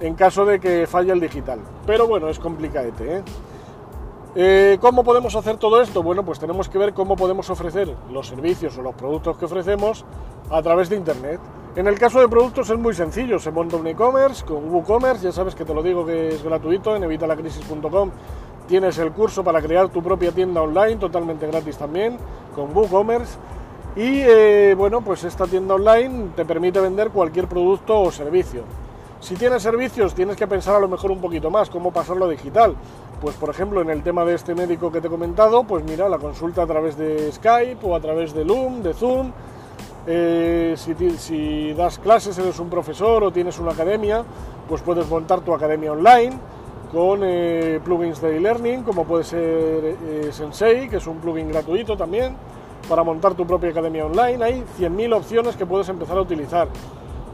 en 0.00 0.14
caso 0.14 0.44
de 0.44 0.60
que 0.60 0.86
falle 0.86 1.12
el 1.12 1.20
digital. 1.20 1.60
Pero 1.86 2.06
bueno, 2.06 2.28
es 2.28 2.38
complicadete. 2.38 3.18
¿eh? 3.18 3.22
¿eh? 4.34 4.78
cómo 4.80 5.04
podemos 5.04 5.34
hacer 5.36 5.56
todo 5.56 5.80
esto? 5.80 6.02
Bueno, 6.02 6.24
pues 6.24 6.38
tenemos 6.38 6.68
que 6.68 6.78
ver 6.78 6.94
cómo 6.94 7.16
podemos 7.16 7.48
ofrecer 7.50 7.94
los 8.10 8.26
servicios 8.26 8.76
o 8.78 8.82
los 8.82 8.94
productos 8.94 9.36
que 9.36 9.44
ofrecemos 9.44 10.04
a 10.50 10.62
través 10.62 10.88
de 10.88 10.96
Internet. 10.96 11.40
En 11.76 11.88
el 11.88 11.98
caso 11.98 12.20
de 12.20 12.28
productos 12.28 12.70
es 12.70 12.78
muy 12.78 12.94
sencillo, 12.94 13.38
se 13.38 13.50
monta 13.50 13.76
un 13.76 13.86
e-commerce 13.86 14.44
con 14.44 14.72
WooCommerce, 14.72 15.24
ya 15.24 15.32
sabes 15.32 15.56
que 15.56 15.64
te 15.64 15.74
lo 15.74 15.82
digo 15.82 16.06
que 16.06 16.28
es 16.28 16.42
gratuito, 16.42 16.94
en 16.94 17.02
evitalacrisis.com 17.02 18.10
tienes 18.66 18.98
el 18.98 19.12
curso 19.12 19.44
para 19.44 19.60
crear 19.60 19.88
tu 19.88 20.02
propia 20.02 20.32
tienda 20.32 20.62
online, 20.62 20.96
totalmente 20.96 21.46
gratis 21.46 21.76
también, 21.76 22.16
con 22.54 22.76
WooCommerce. 22.76 23.38
Y 23.96 24.22
eh, 24.22 24.74
bueno, 24.76 25.02
pues 25.02 25.22
esta 25.24 25.46
tienda 25.46 25.74
online 25.74 26.30
te 26.34 26.44
permite 26.44 26.80
vender 26.80 27.10
cualquier 27.10 27.46
producto 27.46 28.00
o 28.00 28.10
servicio. 28.10 28.62
Si 29.20 29.36
tienes 29.36 29.62
servicios, 29.62 30.14
tienes 30.14 30.36
que 30.36 30.46
pensar 30.46 30.74
a 30.74 30.80
lo 30.80 30.88
mejor 30.88 31.10
un 31.10 31.20
poquito 31.20 31.50
más 31.50 31.70
cómo 31.70 31.92
pasarlo 31.92 32.26
a 32.26 32.28
digital. 32.28 32.74
Pues 33.20 33.36
por 33.36 33.50
ejemplo, 33.50 33.80
en 33.80 33.90
el 33.90 34.02
tema 34.02 34.24
de 34.24 34.34
este 34.34 34.54
médico 34.54 34.90
que 34.90 35.00
te 35.00 35.06
he 35.06 35.10
comentado, 35.10 35.64
pues 35.64 35.84
mira, 35.84 36.08
la 36.08 36.18
consulta 36.18 36.62
a 36.62 36.66
través 36.66 36.98
de 36.98 37.30
Skype 37.32 37.78
o 37.86 37.94
a 37.94 38.00
través 38.00 38.34
de 38.34 38.44
Loom, 38.44 38.82
de 38.82 38.92
Zoom. 38.92 39.32
Eh, 40.06 40.74
si, 40.76 41.72
das 41.72 41.98
clases, 41.98 42.36
eres 42.36 42.58
un 42.58 42.68
profesor 42.68 43.24
o 43.24 43.30
tienes 43.30 43.58
una 43.58 43.72
academia, 43.72 44.24
pues 44.68 44.82
puedes 44.82 45.08
montar 45.08 45.40
tu 45.40 45.54
academia 45.54 45.92
online 45.92 46.34
con 46.92 47.20
eh, 47.22 47.80
plugins 47.84 48.20
de 48.20 48.36
e-learning, 48.36 48.82
como 48.82 49.04
puede 49.04 49.24
ser 49.24 49.40
eh, 49.42 50.28
Sensei, 50.32 50.88
que 50.88 50.96
es 50.96 51.06
un 51.06 51.18
plugin 51.18 51.48
gratuito 51.48 51.96
también, 51.96 52.36
para 52.88 53.02
montar 53.02 53.34
tu 53.34 53.46
propia 53.46 53.70
academia 53.70 54.06
online. 54.06 54.44
Hay 54.44 54.64
100.000 54.78 55.16
opciones 55.16 55.56
que 55.56 55.66
puedes 55.66 55.88
empezar 55.88 56.18
a 56.18 56.20
utilizar 56.20 56.68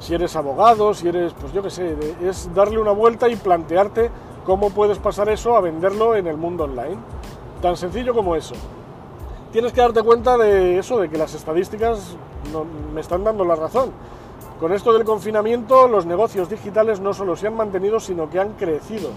si 0.01 0.15
eres 0.15 0.35
abogado, 0.35 0.95
si 0.95 1.09
eres, 1.09 1.35
pues 1.35 1.53
yo 1.53 1.63
qué 1.63 1.71
sé, 1.71 1.95
es 2.23 2.53
darle 2.55 2.79
una 2.79 2.93
vuelta 2.93 3.29
y 3.29 3.37
plantearte 3.37 4.11
cómo 4.45 4.71
puedes 4.71 4.99
pasar 4.99 5.29
eso 5.29 5.57
a 5.57 5.61
venderlo 5.61 6.17
en 6.17 6.27
el 6.27 6.37
mundo 6.37 6.65
online. 6.65 6.97
Tan 7.61 7.77
sencillo 7.77 8.15
como 8.15 8.35
eso. 8.35 8.55
Tienes 9.53 9.73
que 9.73 9.81
darte 9.81 10.03
cuenta 10.03 10.39
de 10.39 10.79
eso, 10.79 10.99
de 10.99 11.11
que 11.11 11.19
las 11.19 11.35
estadísticas 11.35 12.17
me 12.95 13.01
están 13.01 13.25
dando 13.25 13.45
la 13.45 13.57
razón. 13.57 13.91
Con 14.59 14.73
esto 14.73 14.93
del 14.93 15.05
confinamiento, 15.05 15.89
los 15.89 16.07
negocios 16.07 16.49
digitales 16.49 17.01
no 17.01 17.13
solo 17.13 17.37
se 17.37 17.47
han 17.47 17.55
mantenido, 17.55 18.01
sino 18.01 18.31
que 18.31 18.41
han 18.41 18.53
crecido. 18.53 19.11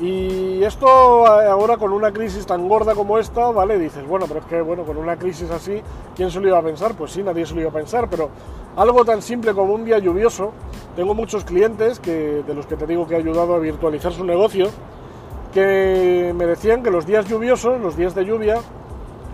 Y 0.00 0.64
esto 0.64 0.86
ahora 0.88 1.76
con 1.76 1.92
una 1.92 2.12
crisis 2.12 2.46
tan 2.46 2.68
gorda 2.68 2.94
como 2.94 3.18
esta, 3.18 3.50
¿vale? 3.50 3.78
Dices, 3.78 4.06
bueno, 4.06 4.26
pero 4.26 4.40
es 4.40 4.46
que, 4.46 4.60
bueno, 4.60 4.84
con 4.84 4.96
una 4.96 5.16
crisis 5.16 5.50
así, 5.50 5.80
¿quién 6.16 6.30
se 6.30 6.40
lo 6.40 6.48
iba 6.48 6.58
a 6.58 6.62
pensar? 6.62 6.94
Pues 6.94 7.12
sí, 7.12 7.22
nadie 7.22 7.46
se 7.46 7.54
lo 7.54 7.60
iba 7.60 7.70
a 7.70 7.74
pensar, 7.74 8.08
pero 8.10 8.30
algo 8.76 9.04
tan 9.04 9.22
simple 9.22 9.54
como 9.54 9.74
un 9.74 9.84
día 9.84 9.98
lluvioso, 9.98 10.52
tengo 10.96 11.14
muchos 11.14 11.44
clientes 11.44 12.00
que, 12.00 12.42
de 12.46 12.54
los 12.54 12.66
que 12.66 12.76
te 12.76 12.86
digo 12.86 13.06
que 13.06 13.14
he 13.14 13.18
ayudado 13.18 13.54
a 13.54 13.58
virtualizar 13.58 14.12
su 14.12 14.24
negocio, 14.24 14.70
que 15.52 16.32
me 16.34 16.46
decían 16.46 16.82
que 16.82 16.90
los 16.90 17.06
días 17.06 17.28
lluviosos, 17.28 17.80
los 17.80 17.96
días 17.96 18.14
de 18.14 18.24
lluvia, 18.24 18.56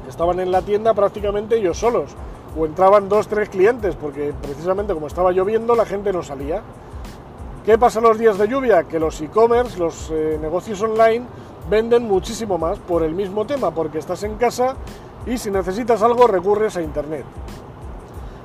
estaban 0.09 0.40
en 0.40 0.51
la 0.51 0.62
tienda 0.62 0.92
prácticamente 0.92 1.57
ellos 1.57 1.79
solos, 1.79 2.11
o 2.59 2.66
entraban 2.66 3.09
dos, 3.09 3.29
tres 3.29 3.49
clientes, 3.49 3.94
porque 3.94 4.35
precisamente 4.42 4.92
como 4.92 5.07
estaba 5.07 5.31
lloviendo 5.33 5.77
la 5.77 5.87
gente 5.87 6.12
no 6.12 6.23
salía. 6.23 6.62
¿Qué 7.68 7.76
pasa 7.76 8.00
los 8.00 8.18
días 8.18 8.38
de 8.38 8.48
lluvia? 8.48 8.85
Que 8.85 8.98
los 8.98 9.20
e-commerce, 9.20 9.78
los 9.78 10.11
eh, 10.11 10.38
negocios 10.40 10.81
online, 10.81 11.26
venden 11.68 12.04
muchísimo 12.04 12.57
más 12.57 12.78
por 12.78 13.02
el 13.02 13.12
mismo 13.12 13.44
tema, 13.44 13.72
porque 13.72 13.98
estás 13.98 14.22
en 14.22 14.37
casa 14.37 14.74
y 15.26 15.37
si 15.37 15.50
necesitas 15.50 16.00
algo 16.00 16.26
recurres 16.26 16.78
a 16.78 16.81
Internet. 16.81 17.26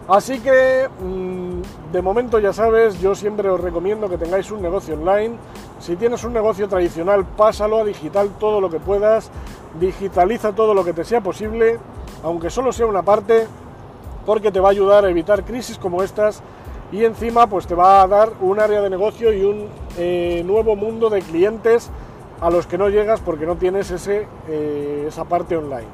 Así 0.10 0.42
que 0.42 0.90
mm, 0.90 1.94
de 1.94 2.02
momento 2.02 2.38
ya 2.38 2.52
sabes, 2.52 3.00
yo 3.00 3.16
siempre 3.16 3.50
os 3.50 3.62
recomiendo 3.62 4.10
que 4.10 4.18
tengáis 4.18 4.52
un 4.52 4.62
negocio 4.62 4.96
online. 4.96 5.38
Si 5.80 5.96
tienes 5.96 6.22
un 6.26 6.34
negocio 6.34 6.68
tradicional, 6.68 7.24
pásalo 7.24 7.80
a 7.80 7.86
digital 7.86 8.30
todo 8.38 8.60
lo 8.60 8.70
que 8.70 8.82
puedas, 8.82 9.32
digitaliza 9.80 10.52
todo 10.52 10.74
lo 10.74 10.84
que 10.84 10.92
te 10.92 11.06
sea 11.06 11.22
posible, 11.22 11.80
aunque 12.24 12.50
solo 12.50 12.74
sea 12.74 12.88
una 12.88 13.04
parte, 13.04 13.48
porque 14.26 14.52
te 14.52 14.60
va 14.60 14.68
a 14.68 14.72
ayudar 14.72 15.06
a 15.06 15.10
evitar 15.10 15.46
crisis 15.46 15.78
como 15.78 16.04
estas 16.04 16.44
y 16.94 17.06
encima 17.06 17.48
pues 17.48 17.66
te 17.66 17.74
va 17.74 18.04
a 18.04 18.08
dar 18.08 18.34
un 18.40 18.60
área 18.60 18.80
de 18.80 18.90
negocio 18.90 19.34
y 19.34 19.44
un 19.44 19.68
eh, 19.98 20.44
nuevo 20.46 20.76
mundo 20.76 21.10
de 21.10 21.24
clientes 21.24 21.90
a 22.40 22.52
los 22.52 22.68
que 22.68 22.78
no 22.78 22.88
llegas 22.88 23.20
porque 23.20 23.48
no 23.48 23.56
tienes 23.56 23.90
ese, 23.90 24.28
eh, 24.48 25.06
esa 25.08 25.26
parte 25.26 25.58
online. 25.58 25.88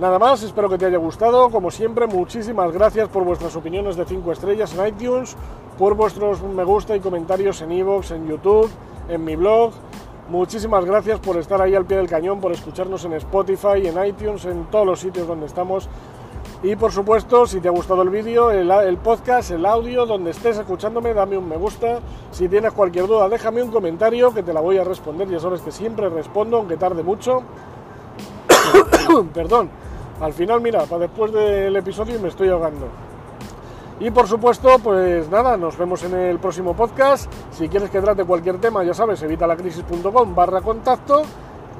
Nada 0.00 0.18
más, 0.18 0.42
espero 0.42 0.70
que 0.70 0.78
te 0.78 0.86
haya 0.86 0.96
gustado. 0.96 1.50
Como 1.50 1.70
siempre, 1.70 2.06
muchísimas 2.06 2.72
gracias 2.72 3.10
por 3.10 3.24
vuestras 3.24 3.54
opiniones 3.56 3.96
de 3.96 4.06
5 4.06 4.32
estrellas 4.32 4.74
en 4.74 4.86
iTunes, 4.86 5.36
por 5.76 5.94
vuestros 5.94 6.42
me 6.42 6.64
gusta 6.64 6.96
y 6.96 7.00
comentarios 7.00 7.60
en 7.60 7.72
iVoox, 7.72 8.12
en 8.12 8.26
YouTube, 8.26 8.70
en 9.10 9.22
mi 9.22 9.36
blog. 9.36 9.72
Muchísimas 10.30 10.86
gracias 10.86 11.20
por 11.20 11.36
estar 11.36 11.60
ahí 11.60 11.74
al 11.74 11.84
pie 11.84 11.98
del 11.98 12.08
cañón, 12.08 12.40
por 12.40 12.52
escucharnos 12.52 13.04
en 13.04 13.12
Spotify, 13.14 13.86
en 13.86 14.02
iTunes, 14.02 14.46
en 14.46 14.64
todos 14.70 14.86
los 14.86 15.00
sitios 15.00 15.26
donde 15.26 15.44
estamos. 15.44 15.90
Y 16.62 16.76
por 16.76 16.92
supuesto, 16.92 17.46
si 17.46 17.58
te 17.60 17.68
ha 17.68 17.70
gustado 17.70 18.02
el 18.02 18.10
vídeo, 18.10 18.50
el, 18.50 18.98
podcast, 18.98 19.50
el 19.50 19.64
audio, 19.64 20.04
donde 20.04 20.32
estés 20.32 20.58
escuchándome, 20.58 21.14
dame 21.14 21.38
un 21.38 21.48
me 21.48 21.56
gusta. 21.56 22.00
Si 22.30 22.48
tienes 22.48 22.72
cualquier 22.72 23.06
duda, 23.06 23.30
déjame 23.30 23.62
un 23.62 23.70
comentario 23.70 24.34
que 24.34 24.42
te 24.42 24.52
la 24.52 24.60
voy 24.60 24.76
a 24.76 24.84
responder. 24.84 25.26
Ya 25.30 25.40
sabes 25.40 25.62
que 25.62 25.72
siempre 25.72 26.10
respondo, 26.10 26.58
aunque 26.58 26.76
tarde 26.76 27.02
mucho. 27.02 27.42
Perdón. 29.34 29.70
Al 30.20 30.34
final, 30.34 30.60
mira, 30.60 30.84
para 30.84 31.06
después 31.06 31.32
del 31.32 31.74
episodio 31.76 32.20
me 32.20 32.28
estoy 32.28 32.50
ahogando. 32.50 32.88
Y 33.98 34.10
por 34.10 34.28
supuesto, 34.28 34.78
pues 34.82 35.30
nada, 35.30 35.56
nos 35.56 35.78
vemos 35.78 36.02
en 36.04 36.14
el 36.14 36.38
próximo 36.38 36.74
podcast. 36.74 37.32
Si 37.52 37.70
quieres 37.70 37.88
que 37.88 38.02
trate 38.02 38.24
cualquier 38.24 38.58
tema, 38.58 38.84
ya 38.84 38.92
sabes, 38.92 39.22
evitalacrisis.com 39.22 40.34
barra 40.34 40.60
contacto. 40.60 41.22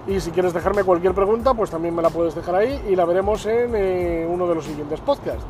Y 0.06 0.20
si 0.20 0.30
quieres 0.30 0.52
dejarme 0.52 0.84
cualquier 0.84 1.14
pregunta, 1.14 1.54
pues 1.54 1.70
también 1.70 1.94
me 1.94 2.02
la 2.02 2.10
puedes 2.10 2.34
dejar 2.34 2.54
ahí 2.54 2.82
y 2.88 2.96
la 2.96 3.04
veremos 3.04 3.44
en 3.46 3.74
eh, 3.74 4.26
uno 4.28 4.46
de 4.48 4.54
los 4.54 4.64
siguientes 4.64 5.00
podcasts. 5.00 5.44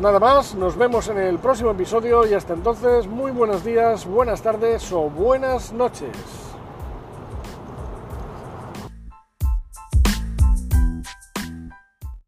Nada 0.00 0.20
más, 0.20 0.54
nos 0.54 0.76
vemos 0.76 1.08
en 1.08 1.18
el 1.18 1.38
próximo 1.38 1.70
episodio 1.70 2.26
y 2.26 2.34
hasta 2.34 2.52
entonces, 2.52 3.06
muy 3.06 3.32
buenos 3.32 3.64
días, 3.64 4.06
buenas 4.06 4.42
tardes 4.42 4.92
o 4.92 5.08
buenas 5.08 5.72
noches. 5.72 6.45